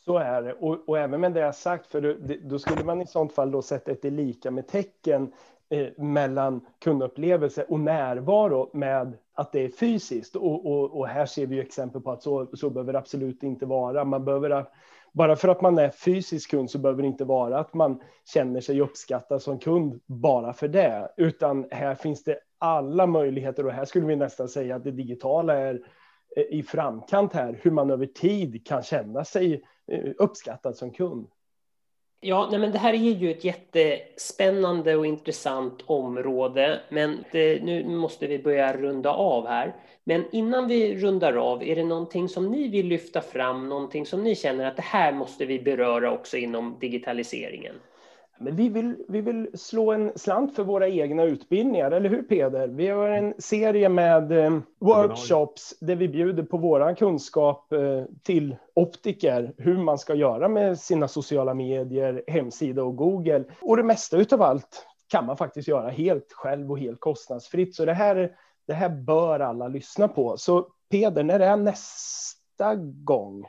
Så 0.06 0.18
är 0.18 0.42
det. 0.42 0.54
Och, 0.54 0.90
och 0.90 0.98
även 0.98 1.22
med 1.22 1.34
det 1.34 1.40
jag 1.40 1.56
sagt, 1.56 1.88
för 1.88 2.02
det, 2.02 2.38
då 2.38 2.60
skulle 2.60 2.84
man 2.84 3.02
i 3.02 3.08
sånt 3.08 3.34
fall 3.34 3.52
då 3.52 3.62
sätta 3.62 3.92
ett 3.92 4.04
lika 4.04 4.52
med 4.52 4.68
tecken 4.68 5.32
eh, 5.70 5.88
mellan 5.98 6.62
kundupplevelse 6.80 7.66
och 7.70 7.80
närvaro 7.80 8.70
med 8.74 9.18
att 9.34 9.52
det 9.52 9.66
är 9.66 9.70
fysiskt. 9.70 10.36
Och, 10.36 10.66
och, 10.66 11.00
och, 11.00 11.08
här 11.08 11.26
ser 11.26 11.46
vi 11.46 11.60
exempel 11.60 12.02
på 12.02 12.12
att 12.12 12.24
så, 12.24 12.48
så 12.54 12.70
behöver 12.70 12.94
det 12.94 13.00
absolut 13.00 13.44
inte 13.44 13.66
vara. 13.66 14.06
Man 14.06 14.26
behöver, 14.26 14.66
bara 15.14 15.36
för 15.36 15.48
att 15.48 15.62
man 15.62 15.78
är 15.78 15.90
fysisk 15.90 16.52
kund 16.52 16.72
så 16.72 16.78
behöver 16.78 17.02
det 17.02 17.08
inte 17.08 17.26
vara 17.26 17.60
att 17.60 17.74
man 17.74 18.02
känner 18.34 18.62
sig 18.62 18.82
uppskattad 18.82 19.42
som 19.42 19.60
kund 19.60 20.02
bara 20.06 20.54
för 20.54 20.68
det, 20.68 21.12
utan 21.18 21.68
här 21.72 21.96
finns 21.96 22.24
det 22.24 22.40
alla 22.58 23.08
möjligheter. 23.08 23.66
Och 23.66 23.72
här 23.72 23.86
skulle 23.86 24.06
vi 24.06 24.16
nästan 24.16 24.50
säga 24.50 24.76
att 24.76 24.84
det 24.84 24.92
digitala 24.92 25.54
är 25.54 25.82
eh, 26.36 26.44
i 26.44 26.64
framkant 26.64 27.34
här, 27.34 27.60
hur 27.62 27.72
man 27.72 27.92
över 27.92 28.06
tid 28.06 28.68
kan 28.68 28.84
känna 28.84 29.26
sig 29.26 29.64
eh, 29.92 30.12
uppskattad 30.18 30.76
som 30.76 30.92
kund. 30.92 31.28
Ja, 32.22 32.48
nej 32.52 32.60
men 32.60 32.72
det 32.72 32.80
här 32.80 32.94
är 32.94 32.98
ju 32.98 33.32
ett 33.32 33.44
jättespännande 33.44 34.96
och 34.96 35.06
intressant 35.06 35.84
område, 35.86 36.80
men 36.90 37.24
det, 37.32 37.64
nu 37.64 37.86
måste 37.86 38.28
vi 38.28 38.40
börja 38.40 38.78
runda 38.78 39.10
av 39.10 39.48
här. 39.48 39.76
Men 40.04 40.26
innan 40.32 40.68
vi 40.68 40.96
rundar 40.98 41.34
av, 41.34 41.64
är 41.64 41.76
det 41.76 41.84
någonting 41.84 42.30
som 42.30 42.52
ni 42.52 42.68
vill 42.68 42.88
lyfta 42.88 43.22
fram, 43.22 43.70
någonting 43.70 44.06
som 44.06 44.24
ni 44.24 44.36
känner 44.36 44.66
att 44.66 44.76
det 44.76 44.82
här 44.82 45.12
måste 45.12 45.46
vi 45.46 45.60
beröra 45.60 46.12
också 46.12 46.38
inom 46.38 46.78
digitaliseringen? 46.80 47.76
Men 48.42 48.56
vi 48.56 48.70
vill, 48.70 48.96
vi 49.08 49.22
vill 49.22 49.50
slå 49.54 49.92
en 49.92 50.12
slant 50.16 50.56
för 50.56 50.64
våra 50.64 50.88
egna 50.88 51.24
utbildningar, 51.24 51.92
eller 51.92 52.10
hur 52.10 52.22
Peder? 52.22 52.68
Vi 52.68 52.88
har 52.88 53.10
en 53.10 53.34
serie 53.38 53.90
med 53.90 54.32
eh, 54.32 54.60
workshops 54.80 55.74
där 55.80 55.96
vi 55.96 56.08
bjuder 56.08 56.44
på 56.44 56.58
vår 56.58 56.96
kunskap 56.96 57.74
eh, 57.74 58.04
till 58.24 58.56
optiker, 58.74 59.54
hur 59.58 59.78
man 59.78 59.98
ska 59.98 60.16
göra 60.16 60.50
med 60.50 60.80
sina 60.80 61.08
sociala 61.08 61.54
medier, 61.54 62.24
hemsida 62.28 62.84
och 62.84 62.96
Google. 62.96 63.44
Och 63.62 63.78
det 63.78 63.84
mesta 63.84 64.18
utav 64.18 64.42
allt 64.42 64.86
kan 65.08 65.26
man 65.26 65.38
faktiskt 65.38 65.68
göra 65.68 65.90
helt 65.90 66.34
själv 66.34 66.72
och 66.72 66.80
helt 66.80 67.00
kostnadsfritt. 67.00 67.76
Så 67.76 67.86
det 67.86 67.94
här, 67.94 68.32
det 68.68 68.74
här 68.74 68.90
bör 68.90 69.40
alla 69.40 69.68
lyssna 69.68 70.08
på. 70.08 70.38
Så 70.38 70.68
Peder, 70.92 71.24
när 71.24 71.40
det 71.40 71.46
är 71.46 71.58
nästa 71.58 72.76
gång? 73.04 73.46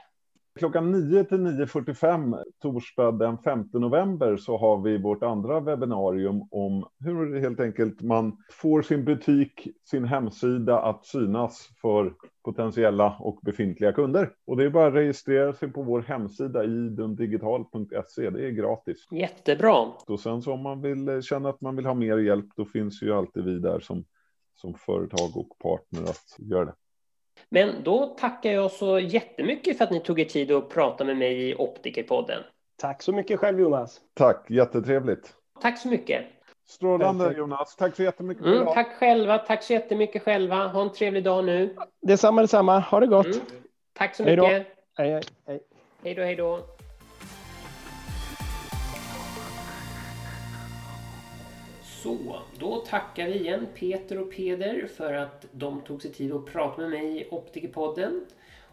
Klockan 0.61 0.93
9 0.93 1.25
till 1.25 1.39
9.45 1.39 2.45
torsdag 2.63 3.13
den 3.13 3.39
5 3.39 3.69
november 3.73 4.37
så 4.37 4.57
har 4.57 4.83
vi 4.83 4.99
vårt 4.99 5.23
andra 5.23 5.61
webbinarium 5.61 6.49
om 6.51 6.87
hur 6.99 7.41
helt 7.41 7.61
enkelt 7.61 8.03
man 8.03 8.37
får 8.51 8.83
sin 8.83 9.05
butik, 9.05 9.69
sin 9.85 10.05
hemsida 10.05 10.81
att 10.81 11.07
synas 11.07 11.69
för 11.83 12.15
potentiella 12.45 13.17
och 13.21 13.39
befintliga 13.43 13.93
kunder. 13.93 14.33
Och 14.47 14.57
det 14.57 14.65
är 14.65 14.71
bara 14.71 14.87
att 14.87 14.95
registrera 14.95 15.53
sig 15.53 15.73
på 15.73 15.83
vår 15.83 16.03
hemsida 16.03 16.65
idundigital.se. 16.65 18.31
Det 18.31 18.47
är 18.47 18.51
gratis. 18.51 19.07
Jättebra. 19.11 19.87
Och 20.07 20.21
sen 20.21 20.43
så 20.43 20.53
om 20.53 20.63
man 20.63 20.83
vill 20.83 21.23
känna 21.23 21.49
att 21.49 21.61
man 21.61 21.77
vill 21.77 21.87
ha 21.87 21.95
mer 21.95 22.19
hjälp, 22.19 22.47
då 22.57 22.65
finns 22.65 23.03
ju 23.03 23.13
alltid 23.13 23.45
vi 23.45 23.59
där 23.59 23.81
som, 23.81 24.05
som 24.55 24.75
företag 24.75 25.37
och 25.37 25.59
partner 25.59 26.03
att 26.03 26.37
göra 26.39 26.65
det. 26.65 26.75
Men 27.51 27.83
då 27.83 28.07
tackar 28.07 28.51
jag 28.53 28.71
så 28.71 28.99
jättemycket 28.99 29.79
för 29.79 29.85
att 29.85 29.91
ni 29.91 30.01
tog 30.01 30.21
er 30.21 30.25
tid 30.25 30.53
att 30.53 30.69
prata 30.69 31.05
med 31.05 31.17
mig 31.17 31.51
i 31.51 31.55
Optikerpodden. 31.55 32.43
Tack 32.77 33.03
så 33.03 33.13
mycket 33.13 33.41
själv 33.41 33.61
Jonas. 33.61 34.01
Tack, 34.15 34.47
jättetrevligt. 34.51 35.35
Tack 35.61 35.79
så 35.79 35.89
mycket. 35.89 36.25
Strålande 36.69 37.35
Jonas. 37.39 37.77
Tack 37.77 37.97
så 37.97 38.03
jättemycket. 38.03 38.47
Mm, 38.47 38.67
tack 38.67 38.89
själva. 38.99 39.39
Tack 39.39 39.63
så 39.63 39.73
jättemycket 39.73 40.23
själva. 40.23 40.67
Ha 40.67 40.83
en 40.83 40.93
trevlig 40.93 41.25
dag 41.25 41.45
nu. 41.45 41.77
Detsamma, 42.03 42.41
detsamma. 42.41 42.79
Ha 42.79 43.01
det 43.01 43.07
gott. 43.07 43.27
Mm. 43.27 43.39
Tack 43.93 44.15
så 44.15 44.23
mycket. 44.23 44.45
Hej 44.45 44.59
då. 44.97 45.03
Hej, 45.03 45.23
hej. 45.47 45.61
Hej 46.03 46.15
då, 46.15 46.23
hej 46.23 46.37
då. 46.37 46.61
Så, 52.03 52.41
då 52.59 52.77
tackar 52.77 53.27
vi 53.27 53.35
igen 53.35 53.67
Peter 53.75 54.19
och 54.19 54.31
Peder 54.31 54.87
för 54.97 55.13
att 55.13 55.47
de 55.53 55.81
tog 55.81 56.03
sig 56.03 56.13
tid 56.13 56.33
att 56.33 56.47
prata 56.47 56.81
med 56.81 56.91
mig 56.91 57.21
i 57.21 57.29
Optikerpodden. 57.31 58.27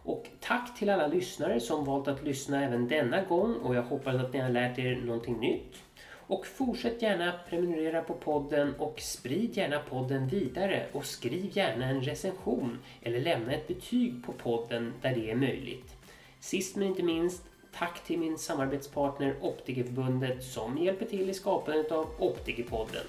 Och 0.03 0.27
tack 0.39 0.77
till 0.77 0.89
alla 0.89 1.07
lyssnare 1.07 1.59
som 1.59 1.85
valt 1.85 2.07
att 2.07 2.23
lyssna 2.23 2.63
även 2.63 2.87
denna 2.87 3.23
gång 3.23 3.55
och 3.55 3.75
jag 3.75 3.83
hoppas 3.83 4.15
att 4.15 4.33
ni 4.33 4.39
har 4.39 4.49
lärt 4.49 4.79
er 4.79 4.95
någonting 4.95 5.39
nytt. 5.39 5.75
Och 6.09 6.47
fortsätt 6.47 7.01
gärna 7.01 7.33
prenumerera 7.49 8.01
på 8.01 8.13
podden 8.13 8.73
och 8.75 8.99
sprid 8.99 9.57
gärna 9.57 9.79
podden 9.79 10.27
vidare 10.27 10.85
och 10.91 11.05
skriv 11.05 11.57
gärna 11.57 11.85
en 11.85 12.01
recension 12.01 12.79
eller 13.01 13.19
lämna 13.19 13.53
ett 13.53 13.67
betyg 13.67 14.25
på 14.25 14.33
podden 14.33 14.93
där 15.01 15.15
det 15.15 15.31
är 15.31 15.35
möjligt. 15.35 15.95
Sist 16.39 16.75
men 16.75 16.87
inte 16.87 17.03
minst, 17.03 17.43
tack 17.73 18.03
till 18.03 18.19
min 18.19 18.37
samarbetspartner 18.37 19.35
Optikerförbundet 19.41 20.43
som 20.43 20.77
hjälper 20.77 21.05
till 21.05 21.29
i 21.29 21.33
skapandet 21.33 21.91
av 21.91 22.07
Optikerpodden. 22.19 23.03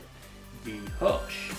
Vi 0.64 0.80
hörs! 1.00 1.52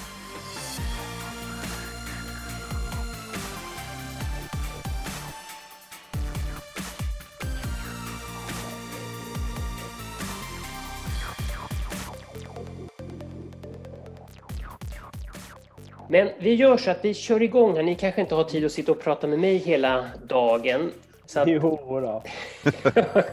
Men 16.12 16.30
vi 16.39 16.54
gör 16.54 16.78
så 16.78 16.91
att 16.91 17.06
vi 17.06 17.14
kör 17.14 17.41
igång 17.41 17.76
här. 17.76 17.84
Ni 17.84 17.95
kanske 17.95 18.22
inte 18.22 18.36
har 18.36 18.43
tid 18.43 18.66
att 18.66 18.72
sitta 18.72 18.91
och 18.91 19.02
prata 19.02 19.28
med 19.28 19.39
mig 19.39 19.58
hela 19.58 20.06
dagen. 20.28 20.91
Så 21.26 21.39
att... 21.39 21.47
Jo 21.47 21.80
då. 21.88 22.24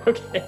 okay. 0.07 0.43